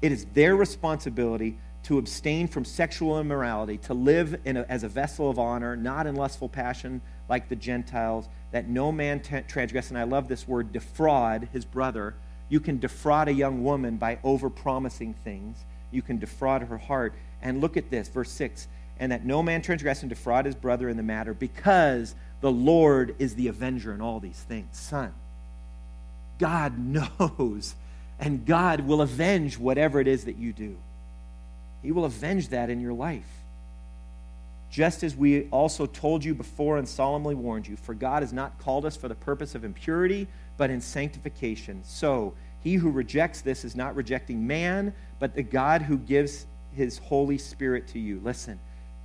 [0.00, 5.30] It is their responsibility to abstain from sexual immorality, to live a, as a vessel
[5.30, 9.88] of honor, not in lustful passion like the Gentiles, that no man t- transgress.
[9.88, 12.14] And I love this word defraud his brother.
[12.48, 17.14] You can defraud a young woman by overpromising things, you can defraud her heart.
[17.40, 18.68] And look at this, verse 6
[19.00, 23.14] and that no man transgress and defraud his brother in the matter, because the Lord
[23.18, 24.76] is the avenger in all these things.
[24.76, 25.12] Son,
[26.38, 26.78] God
[27.20, 27.74] knows,
[28.18, 30.76] and God will avenge whatever it is that you do.
[31.82, 33.28] He will avenge that in your life.
[34.70, 38.58] Just as we also told you before and solemnly warned you, for God has not
[38.58, 40.26] called us for the purpose of impurity,
[40.56, 41.82] but in sanctification.
[41.84, 46.98] So, he who rejects this is not rejecting man, but the God who gives his
[46.98, 48.20] Holy Spirit to you.
[48.22, 48.58] Listen,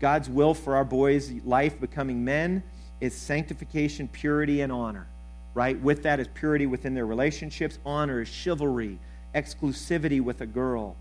[0.04, 2.62] God's will for our boys' life becoming men
[3.00, 5.08] is sanctification, purity, and honor.
[5.54, 5.80] Right?
[5.80, 9.00] With that is purity within their relationships, honor is chivalry,
[9.34, 10.98] exclusivity with a girl.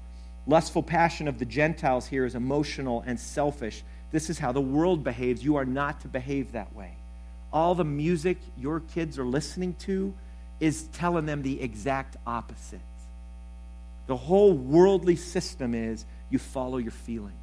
[0.46, 3.82] Lustful passion of the Gentiles here is emotional and selfish.
[4.12, 5.42] This is how the world behaves.
[5.42, 6.94] You are not to behave that way.
[7.52, 10.14] All the music your kids are listening to
[10.60, 12.78] is telling them the exact opposite.
[14.06, 17.41] The whole worldly system is you follow your feelings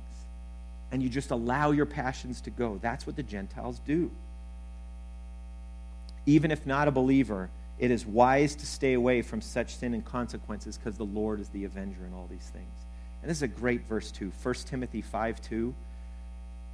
[0.92, 2.80] and you just allow your passions to go.
[2.82, 4.12] That's what the Gentiles do.
[6.26, 10.04] Even if not a believer, it is wise to stay away from such sin and
[10.04, 12.86] consequences because the Lord is the avenger in all these things.
[13.22, 14.32] And this is a great verse, too.
[14.44, 15.74] 1 Timothy 5 2.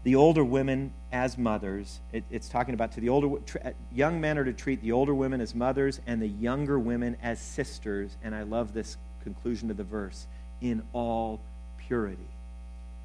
[0.04, 4.38] The older women as mothers, it, it's talking about to the older uh, young men
[4.38, 8.16] are to treat the older women as mothers and the younger women as sisters.
[8.24, 10.28] And I love this conclusion to the verse
[10.62, 11.40] in all
[11.88, 12.28] purity.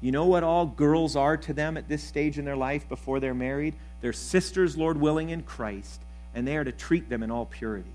[0.01, 3.19] You know what all girls are to them at this stage in their life before
[3.19, 3.75] they're married?
[4.01, 6.01] They're sisters, Lord willing, in Christ,
[6.33, 7.93] and they are to treat them in all purity.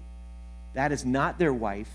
[0.75, 1.91] That is not their wife.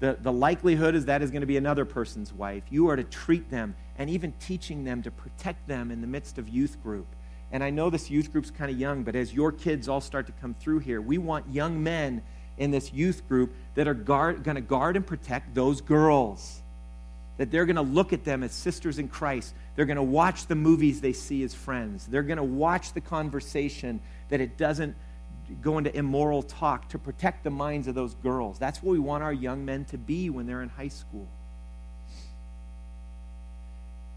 [0.00, 2.64] The, the likelihood is that is going to be another person's wife.
[2.68, 6.36] You are to treat them and even teaching them to protect them in the midst
[6.36, 7.06] of youth group.
[7.50, 10.26] And I know this youth group's kind of young, but as your kids all start
[10.26, 12.20] to come through here, we want young men
[12.58, 16.60] in this youth group that are going to guard and protect those girls
[17.38, 19.54] that they're going to look at them as sisters in Christ.
[19.74, 22.06] They're going to watch the movies they see as friends.
[22.06, 24.96] They're going to watch the conversation that it doesn't
[25.62, 28.58] go into immoral talk to protect the minds of those girls.
[28.58, 31.28] That's what we want our young men to be when they're in high school.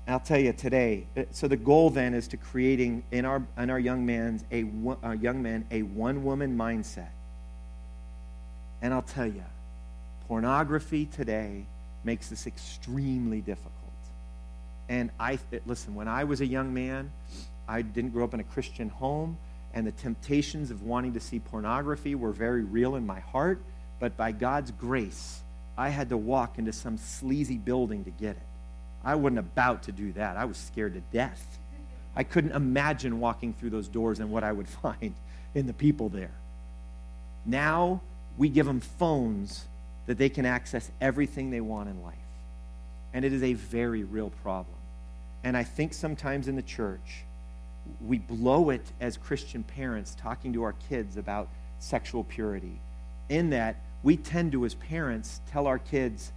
[0.08, 1.06] I'll tell you today.
[1.16, 4.66] Uh, so the goal then is to creating in our in our young man's a
[5.04, 7.10] our young men a one woman mindset.
[8.82, 9.44] And I'll tell you,
[10.28, 11.68] pornography today
[12.04, 13.74] makes this extremely difficult.
[14.88, 17.12] And I, listen, when I was a young man,
[17.68, 19.38] I didn't grow up in a Christian home,
[19.74, 23.62] and the temptations of wanting to see pornography were very real in my heart.
[24.00, 25.42] But by God's grace,
[25.78, 28.48] I had to walk into some sleazy building to get it.
[29.04, 30.38] I wasn't about to do that.
[30.38, 31.60] I was scared to death.
[32.16, 35.14] I couldn't imagine walking through those doors and what I would find
[35.54, 36.34] in the people there.
[37.46, 38.02] Now
[38.38, 39.66] we give them phones
[40.10, 42.16] that they can access everything they want in life.
[43.14, 44.76] And it is a very real problem.
[45.44, 47.26] And I think sometimes in the church,
[48.02, 51.48] we blow it as Christian parents talking to our kids about
[51.78, 52.82] sexual purity.
[53.30, 56.32] In that, we tend to, as parents, tell our kids,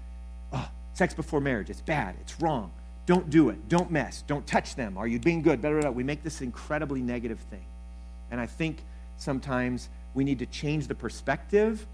[0.53, 2.70] oh, sex before marriage, it's bad, it's wrong.
[3.07, 3.70] Don't do it.
[3.70, 4.23] Don't mess.
[4.27, 4.99] Don't touch them.
[4.99, 5.62] Are you being good?
[5.62, 5.89] Blah.
[5.89, 7.64] We make this incredibly negative thing.
[8.31, 8.85] And I think
[9.16, 11.87] sometimes we need to change the perspective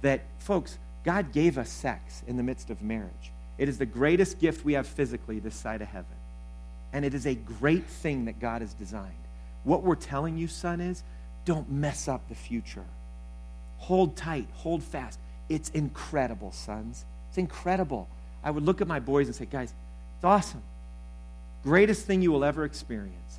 [0.00, 3.32] that, folks, God gave us sex in the midst of marriage.
[3.58, 6.16] It is the greatest gift we have physically this side of heaven.
[6.92, 9.14] And it is a great thing that God has designed.
[9.64, 11.02] What we're telling you, son, is
[11.44, 12.84] don't mess up the future.
[13.78, 15.18] Hold tight, hold fast.
[15.48, 17.04] It's incredible, sons.
[17.28, 18.08] It's incredible.
[18.42, 19.72] I would look at my boys and say, guys,
[20.16, 20.62] it's awesome.
[21.62, 23.38] Greatest thing you will ever experience.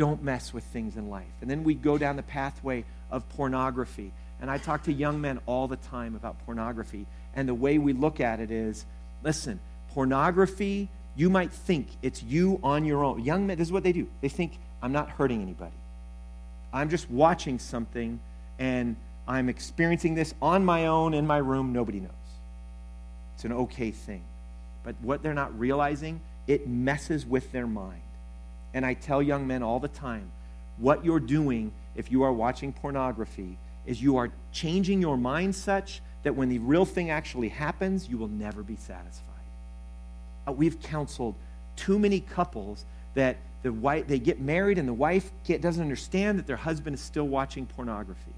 [0.00, 1.26] don't mess with things in life.
[1.42, 4.12] And then we go down the pathway of pornography.
[4.40, 7.06] And I talk to young men all the time about pornography.
[7.34, 8.86] And the way we look at it is
[9.22, 9.60] listen,
[9.92, 13.24] pornography, you might think it's you on your own.
[13.24, 14.08] Young men, this is what they do.
[14.20, 15.74] They think, I'm not hurting anybody.
[16.72, 18.20] I'm just watching something
[18.58, 21.72] and I'm experiencing this on my own in my room.
[21.72, 22.10] Nobody knows.
[23.34, 24.22] It's an okay thing.
[24.82, 28.00] But what they're not realizing, it messes with their mind.
[28.72, 30.30] And I tell young men all the time
[30.78, 33.58] what you're doing if you are watching pornography
[33.90, 38.16] is you are changing your mind such that when the real thing actually happens, you
[38.16, 39.26] will never be satisfied.
[40.46, 41.34] Uh, we've counseled
[41.74, 42.84] too many couples
[43.14, 47.00] that the wife, they get married and the wife doesn't understand that their husband is
[47.00, 48.32] still watching pornography.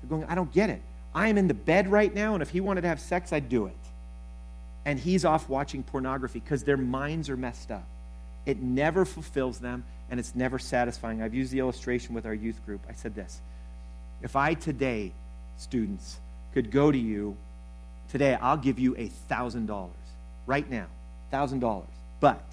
[0.00, 0.80] They're going, I don't get it.
[1.12, 3.48] I am in the bed right now, and if he wanted to have sex, I'd
[3.48, 3.76] do it.
[4.84, 7.86] And he's off watching pornography because their minds are messed up.
[8.46, 11.22] It never fulfills them, and it's never satisfying.
[11.22, 12.80] I've used the illustration with our youth group.
[12.88, 13.40] I said this
[14.22, 15.12] If I today,
[15.58, 16.18] students,
[16.54, 17.36] could go to you
[18.10, 19.88] today, I'll give you a $1,000
[20.46, 20.86] right now.
[21.32, 21.84] $1,000.
[22.20, 22.44] But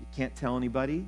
[0.00, 1.04] you can't tell anybody.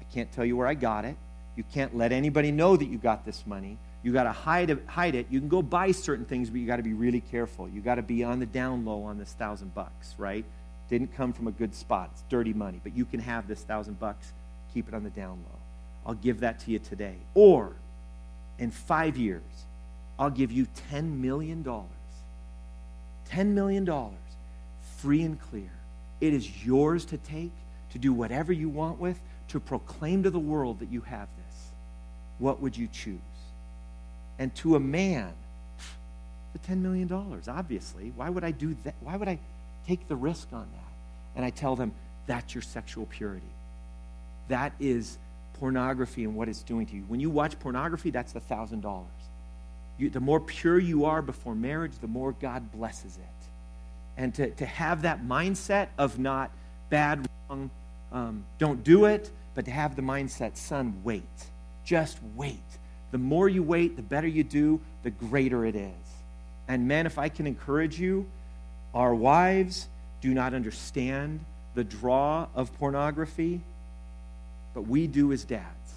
[0.00, 1.16] I can't tell you where I got it.
[1.56, 3.76] You can't let anybody know that you got this money.
[4.02, 5.26] You got to hide hide it.
[5.28, 7.68] You can go buy certain things, but you got to be really careful.
[7.68, 10.44] You got to be on the down low on this thousand bucks, right?
[10.88, 12.10] Didn't come from a good spot.
[12.12, 14.32] It's dirty money, but you can have this thousand bucks.
[14.72, 15.58] Keep it on the down low.
[16.06, 17.16] I'll give that to you today.
[17.34, 17.72] Or
[18.60, 19.42] in five years,
[20.18, 21.64] I'll give you $10 million.
[21.64, 24.10] $10 million,
[24.98, 25.70] free and clear.
[26.20, 27.50] It is yours to take,
[27.92, 31.56] to do whatever you want with, to proclaim to the world that you have this.
[32.38, 33.18] What would you choose?
[34.38, 35.32] And to a man,
[36.52, 37.10] the $10 million,
[37.48, 38.12] obviously.
[38.14, 38.94] Why would I do that?
[39.00, 39.38] Why would I
[39.86, 40.92] take the risk on that?
[41.36, 41.92] And I tell them,
[42.26, 43.46] that's your sexual purity.
[44.48, 45.16] That is
[45.60, 47.04] pornography and what it's doing to you.
[47.06, 49.04] When you watch pornography, that's the $1,000.
[50.10, 53.46] the more pure you are before marriage, the more God blesses it.
[54.16, 56.50] And to, to have that mindset of not
[56.88, 57.70] bad, wrong,
[58.10, 61.22] um, don't do it, but to have the mindset, son, wait.
[61.84, 62.58] Just wait.
[63.10, 65.92] The more you wait, the better you do, the greater it is.
[66.68, 68.26] And men, if I can encourage you,
[68.94, 69.88] our wives
[70.20, 71.40] do not understand
[71.74, 73.60] the draw of pornography,
[74.74, 75.94] but we do as dads.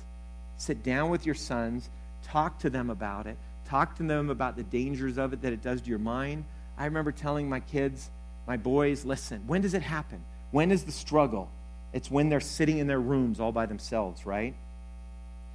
[0.57, 1.89] Sit down with your sons,
[2.23, 5.61] talk to them about it, talk to them about the dangers of it that it
[5.61, 6.45] does to your mind.
[6.77, 8.09] I remember telling my kids,
[8.47, 10.23] my boys, listen, when does it happen?
[10.51, 11.49] When is the struggle?
[11.93, 14.53] It's when they're sitting in their rooms all by themselves, right?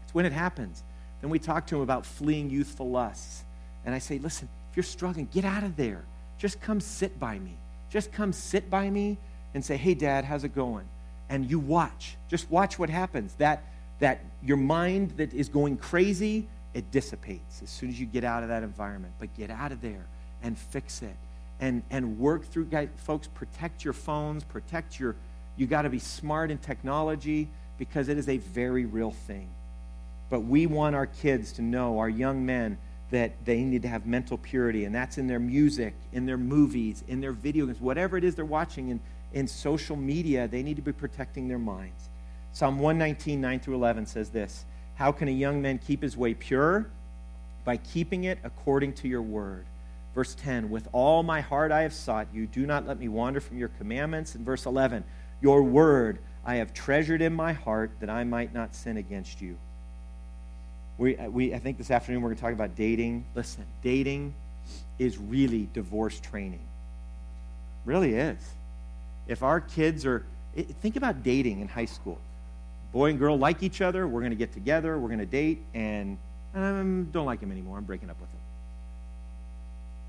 [0.04, 0.82] It's when it happens.
[1.20, 3.44] Then we talk to them about fleeing youthful lusts.
[3.84, 6.04] And I say, listen, if you're struggling, get out of there.
[6.38, 7.56] Just come sit by me.
[7.90, 9.18] Just come sit by me
[9.54, 10.86] and say, hey, Dad, how's it going?
[11.29, 12.16] And you watch.
[12.29, 13.35] Just watch what happens.
[13.35, 13.62] That,
[13.99, 18.43] that your mind that is going crazy, it dissipates as soon as you get out
[18.43, 19.14] of that environment.
[19.18, 20.07] But get out of there
[20.43, 21.16] and fix it.
[21.61, 25.16] And, and work through, guys, folks, protect your phones, protect your,
[25.57, 27.49] you got to be smart in technology
[27.79, 29.49] because it is a very real thing.
[30.31, 32.79] But we want our kids to know, our young men,
[33.11, 37.03] that they need to have mental purity, and that's in their music, in their movies,
[37.09, 39.01] in their video games, whatever it is they're watching in,
[39.33, 42.09] in social media, they need to be protecting their minds.
[42.53, 44.64] Psalm 119, 9 through 11 says this
[44.97, 46.89] How can a young man keep his way pure?
[47.64, 49.66] By keeping it according to your word.
[50.14, 52.47] Verse 10, With all my heart I have sought you.
[52.47, 54.35] Do not let me wander from your commandments.
[54.35, 55.05] And verse 11,
[55.41, 59.57] Your word I have treasured in my heart that I might not sin against you.
[60.97, 63.24] We, uh, we, I think this afternoon we're going to talk about dating.
[63.35, 64.35] Listen, dating
[64.99, 66.66] is really divorce training.
[67.85, 68.39] Really is.
[69.29, 70.24] If our kids are,
[70.81, 72.18] think about dating in high school.
[72.93, 74.09] Boy and girl like each other.
[74.09, 74.99] We're going to get together.
[74.99, 76.16] We're going to date, and
[76.55, 77.76] um, don't like him anymore.
[77.76, 78.39] I'm breaking up with him.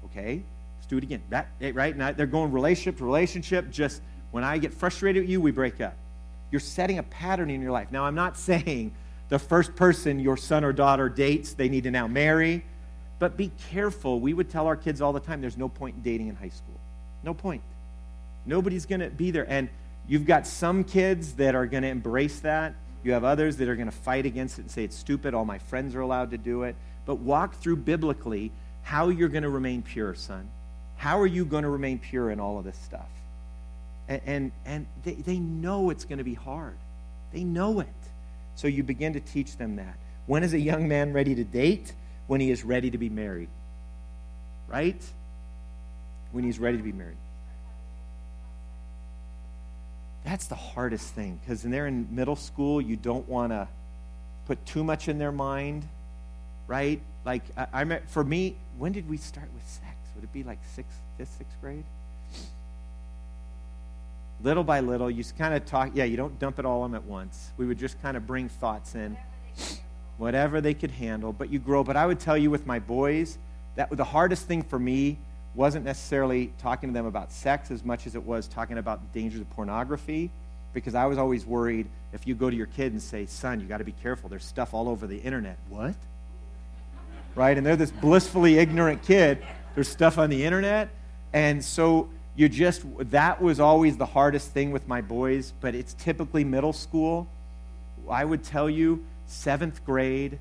[0.06, 0.42] Okay,
[0.78, 1.22] let's do it again.
[1.30, 3.70] That right now they're going relationship to relationship.
[3.70, 4.02] Just
[4.32, 5.96] when I get frustrated with you, we break up.
[6.52, 7.92] You're setting a pattern in your life.
[7.92, 8.94] Now, I'm not saying
[9.28, 12.64] the first person your son or daughter dates, they need to now marry.
[13.20, 14.22] But be careful.
[14.22, 16.50] We would tell our kids all the time there's no point in dating in high
[16.50, 16.80] school.
[17.24, 17.62] No point.
[18.46, 19.50] Nobody's going to be there.
[19.50, 19.70] And
[20.08, 22.76] you've got some kids that are going to embrace that.
[23.04, 25.34] You have others that are going to fight against it and say it's stupid.
[25.34, 26.76] All my friends are allowed to do it.
[27.06, 28.52] But walk through biblically
[28.84, 30.50] how you're going to remain pure, son.
[30.98, 33.10] How are you going to remain pure in all of this stuff?
[34.08, 36.78] And, and, and they, they know it's going to be hard.
[37.32, 37.88] They know it.
[38.56, 39.96] So you begin to teach them that.
[40.26, 41.94] When is a young man ready to date?
[42.28, 43.50] When he is ready to be married.
[44.68, 45.02] Right?
[46.32, 47.18] When he's ready to be married.
[50.24, 53.68] That's the hardest thing because when they're in middle school, you don't want to
[54.46, 55.88] put too much in their mind,
[56.68, 57.00] right?
[57.26, 59.96] Like, I, I for me, when did we start with sex?
[60.16, 61.84] Would it be like sixth, fifth, sixth grade?
[64.42, 65.92] Little by little, you kind of talk.
[65.94, 67.52] Yeah, you don't dump it all on at once.
[67.58, 69.18] We would just kind of bring thoughts in,
[70.18, 71.34] whatever they could handle.
[71.34, 71.84] But you grow.
[71.84, 73.38] But I would tell you, with my boys,
[73.76, 75.18] that the hardest thing for me
[75.56, 79.20] wasn't necessarily talking to them about sex as much as it was talking about the
[79.20, 80.30] dangers of pornography
[80.74, 83.66] because I was always worried if you go to your kid and say, son, you
[83.66, 84.30] got to be careful.
[84.30, 85.58] There's stuff all over the internet.
[85.68, 85.96] What?
[87.36, 87.58] Right?
[87.58, 89.44] And they're this blissfully ignorant kid.
[89.76, 90.90] There's stuff on the internet.
[91.34, 95.94] And so you just, that was always the hardest thing with my boys, but it's
[95.96, 97.28] typically middle school.
[98.10, 100.40] I would tell you, seventh grade,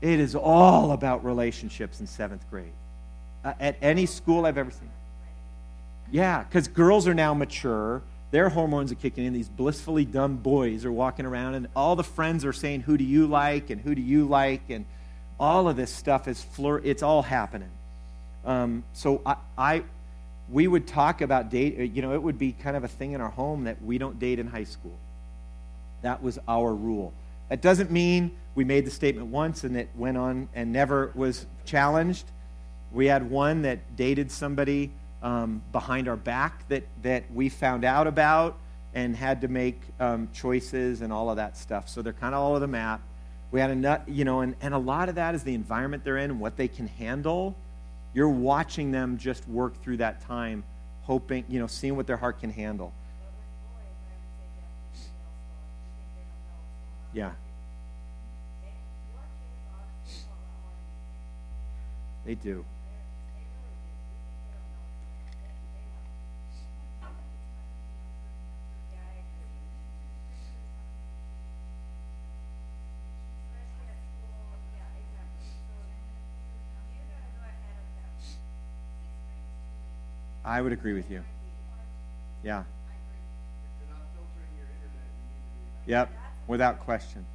[0.00, 2.72] it is all about relationships in seventh grade
[3.46, 4.90] uh, at any school I've ever seen.
[6.10, 8.02] Yeah, because girls are now mature.
[8.32, 9.32] Their hormones are kicking in.
[9.32, 13.04] These blissfully dumb boys are walking around, and all the friends are saying, Who do
[13.04, 13.70] you like?
[13.70, 14.68] and Who do you like?
[14.68, 14.84] And
[15.38, 17.70] all of this stuff is fleur- it's all happening.
[18.44, 19.82] Um, so I, I,
[20.50, 23.12] we would talk about date, uh, you know, it would be kind of a thing
[23.12, 24.98] in our home that we don't date in high school.
[26.02, 27.12] That was our rule.
[27.48, 31.46] That doesn't mean we made the statement once and it went on and never was
[31.64, 32.24] challenged.
[32.96, 34.90] We had one that dated somebody
[35.22, 38.56] um, behind our back that, that we found out about
[38.94, 41.90] and had to make um, choices and all of that stuff.
[41.90, 43.02] So they're kind of all over the map.
[43.50, 46.16] We had a you know, and, and a lot of that is the environment they're
[46.16, 47.54] in and what they can handle.
[48.14, 50.64] You're watching them just work through that time,
[51.02, 52.94] hoping, you know, seeing what their heart can handle.
[57.12, 57.32] Yeah.
[62.24, 62.64] They do.
[80.46, 81.24] I would agree with you.
[82.44, 82.62] Yeah.
[85.86, 86.08] Yep.
[86.46, 87.26] Without question.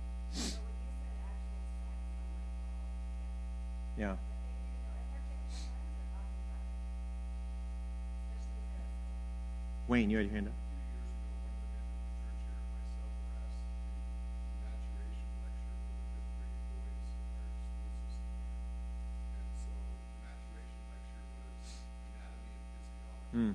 [3.97, 4.15] Yeah.
[9.89, 10.53] Wayne, you had your hand up.
[23.31, 23.51] Hmm.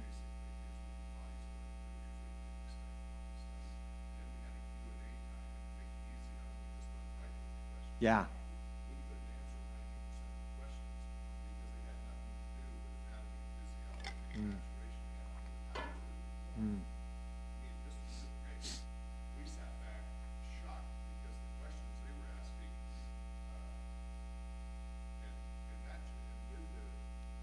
[8.00, 8.24] Yeah.
[14.36, 14.52] Mm.
[16.60, 16.80] Mm.
[19.36, 20.02] We sat back
[20.58, 20.90] shocked
[21.22, 22.72] because the questions they were asking,
[23.52, 23.70] uh,
[25.22, 25.34] and,
[25.70, 26.86] and that, and with the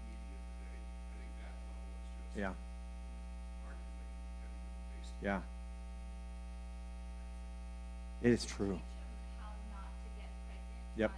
[0.04, 2.50] media today, I think that level is just Yeah.
[3.62, 5.14] markedly competitive based.
[5.22, 5.40] Yeah.
[8.22, 8.80] It is true.
[9.38, 11.10] how not to get pregnant Yep.
[11.10, 11.16] by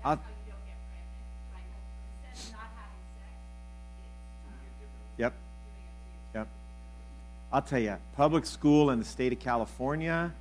[0.05, 1.79] I'll, how you don't get pregnant kind of
[2.27, 3.39] instead of not having sex
[4.03, 4.59] it's um,
[5.19, 5.33] yep.
[5.33, 6.49] to Yep.
[7.53, 10.33] I'll tell you, public school in the state of California,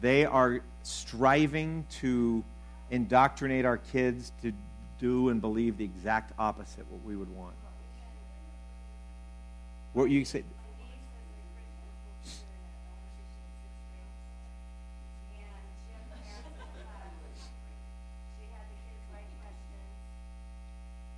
[0.00, 2.44] they are striving to
[2.90, 4.52] indoctrinate our kids to
[4.98, 7.54] do and believe the exact opposite what we would want.
[9.92, 10.44] What you say?
[18.38, 19.90] She had the kids write questions.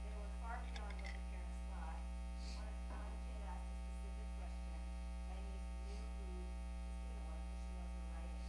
[0.04, 1.98] They were far beyond what the parents thought.
[2.56, 4.80] One one kid asked a specific question.
[5.28, 8.48] My niece knew who Christina was because she knows her writing.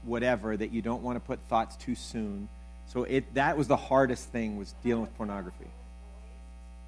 [0.05, 2.49] whatever that you don't want to put thoughts too soon.
[2.86, 5.70] So it that was the hardest thing was dealing with pornography.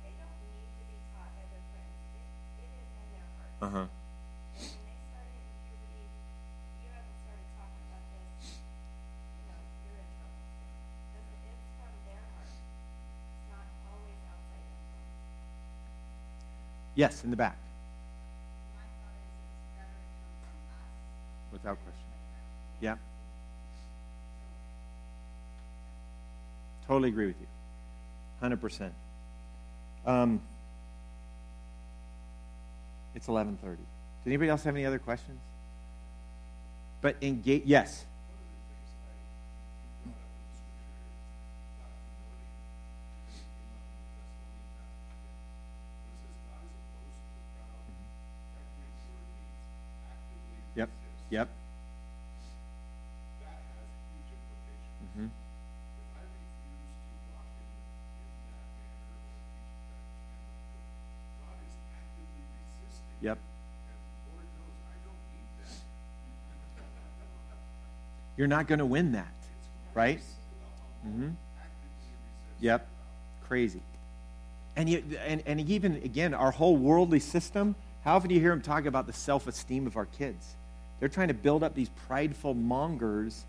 [0.02, 1.94] They don't need to be taught by their friends.
[2.58, 3.62] It, it is in their hearts.
[3.62, 3.86] Uh-huh.
[3.86, 8.58] And when they start hitting puberty, if you haven't started talking about this,
[9.30, 10.42] you know, you're in trouble.
[11.14, 12.50] Because it's from their heart.
[12.50, 15.14] It's not always outside influence.
[16.94, 17.56] Yes, in the back.
[18.76, 19.88] My thought is it's better
[21.50, 22.00] to Without question.
[22.80, 22.96] Yeah.
[26.86, 27.46] Totally agree with you.
[28.42, 28.90] 100%.
[30.06, 30.40] Um,
[33.14, 33.56] it's 11:30.
[33.58, 33.76] Does
[34.26, 35.40] anybody else have any other questions?
[37.00, 38.04] But engage yes.
[50.76, 50.88] Yep.
[50.88, 50.88] Yep.
[50.88, 50.90] That has huge implications.
[50.90, 50.90] Mhm.
[50.90, 51.22] If I refuse to walk in, in that manner or teach that, God is
[63.24, 63.38] Yep.
[63.38, 63.40] And
[64.30, 66.84] Lord knows I don't need that.
[68.36, 69.34] You're not going to win that,
[69.94, 70.20] right?
[71.06, 71.30] Mm-hmm.
[72.60, 72.86] Yep.
[73.48, 73.80] Crazy.
[74.76, 77.74] And, you, and, and even, again, our whole worldly system,
[78.04, 80.54] how often do you hear them talk about the self esteem of our kids?
[81.04, 83.44] They're trying to build up these prideful mongers,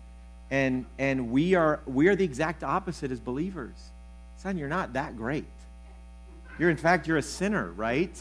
[0.50, 3.72] and, and we, are, we are the exact opposite as believers.
[4.36, 5.46] Son, you're not that great.
[6.58, 8.14] You're, in fact, you're a sinner, right?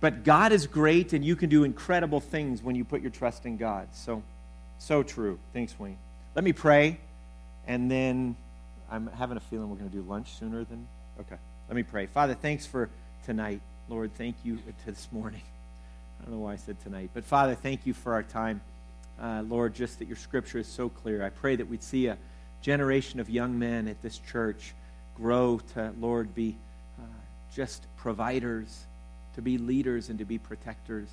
[0.00, 3.46] But God is great, and you can do incredible things when you put your trust
[3.46, 3.88] in God.
[3.94, 4.22] So,
[4.80, 5.38] so true.
[5.54, 5.96] Thanks, Wayne.
[6.34, 7.00] Let me pray,
[7.66, 8.36] and then
[8.90, 10.86] I'm having a feeling we're going to do lunch sooner than.
[11.20, 11.36] Okay.
[11.70, 12.04] Let me pray.
[12.04, 12.90] Father, thanks for
[13.24, 13.62] tonight.
[13.88, 15.40] Lord, thank you to this morning.
[16.26, 18.60] I don't know why I said tonight, but Father, thank you for our time.
[19.20, 21.24] Uh, Lord, just that your scripture is so clear.
[21.24, 22.18] I pray that we'd see a
[22.62, 24.74] generation of young men at this church
[25.16, 26.56] grow to, Lord, be
[26.98, 27.04] uh,
[27.54, 28.86] just providers,
[29.36, 31.06] to be leaders, and to be protectors.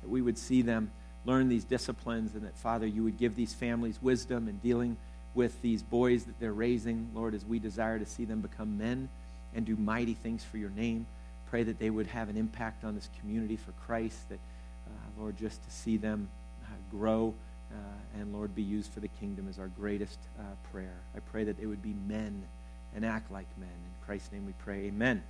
[0.00, 0.90] That we would see them
[1.26, 4.96] learn these disciplines, and that, Father, you would give these families wisdom in dealing
[5.34, 9.10] with these boys that they're raising, Lord, as we desire to see them become men
[9.54, 11.04] and do mighty things for your name.
[11.50, 14.38] Pray that they would have an impact on this community for Christ, that,
[15.24, 16.28] Lord, just to see them
[16.64, 17.32] uh, grow
[17.72, 20.98] uh, and, Lord, be used for the kingdom is our greatest uh, prayer.
[21.16, 22.42] I pray that they would be men
[22.94, 23.70] and act like men.
[23.70, 24.84] In Christ's name we pray.
[24.84, 25.22] Amen.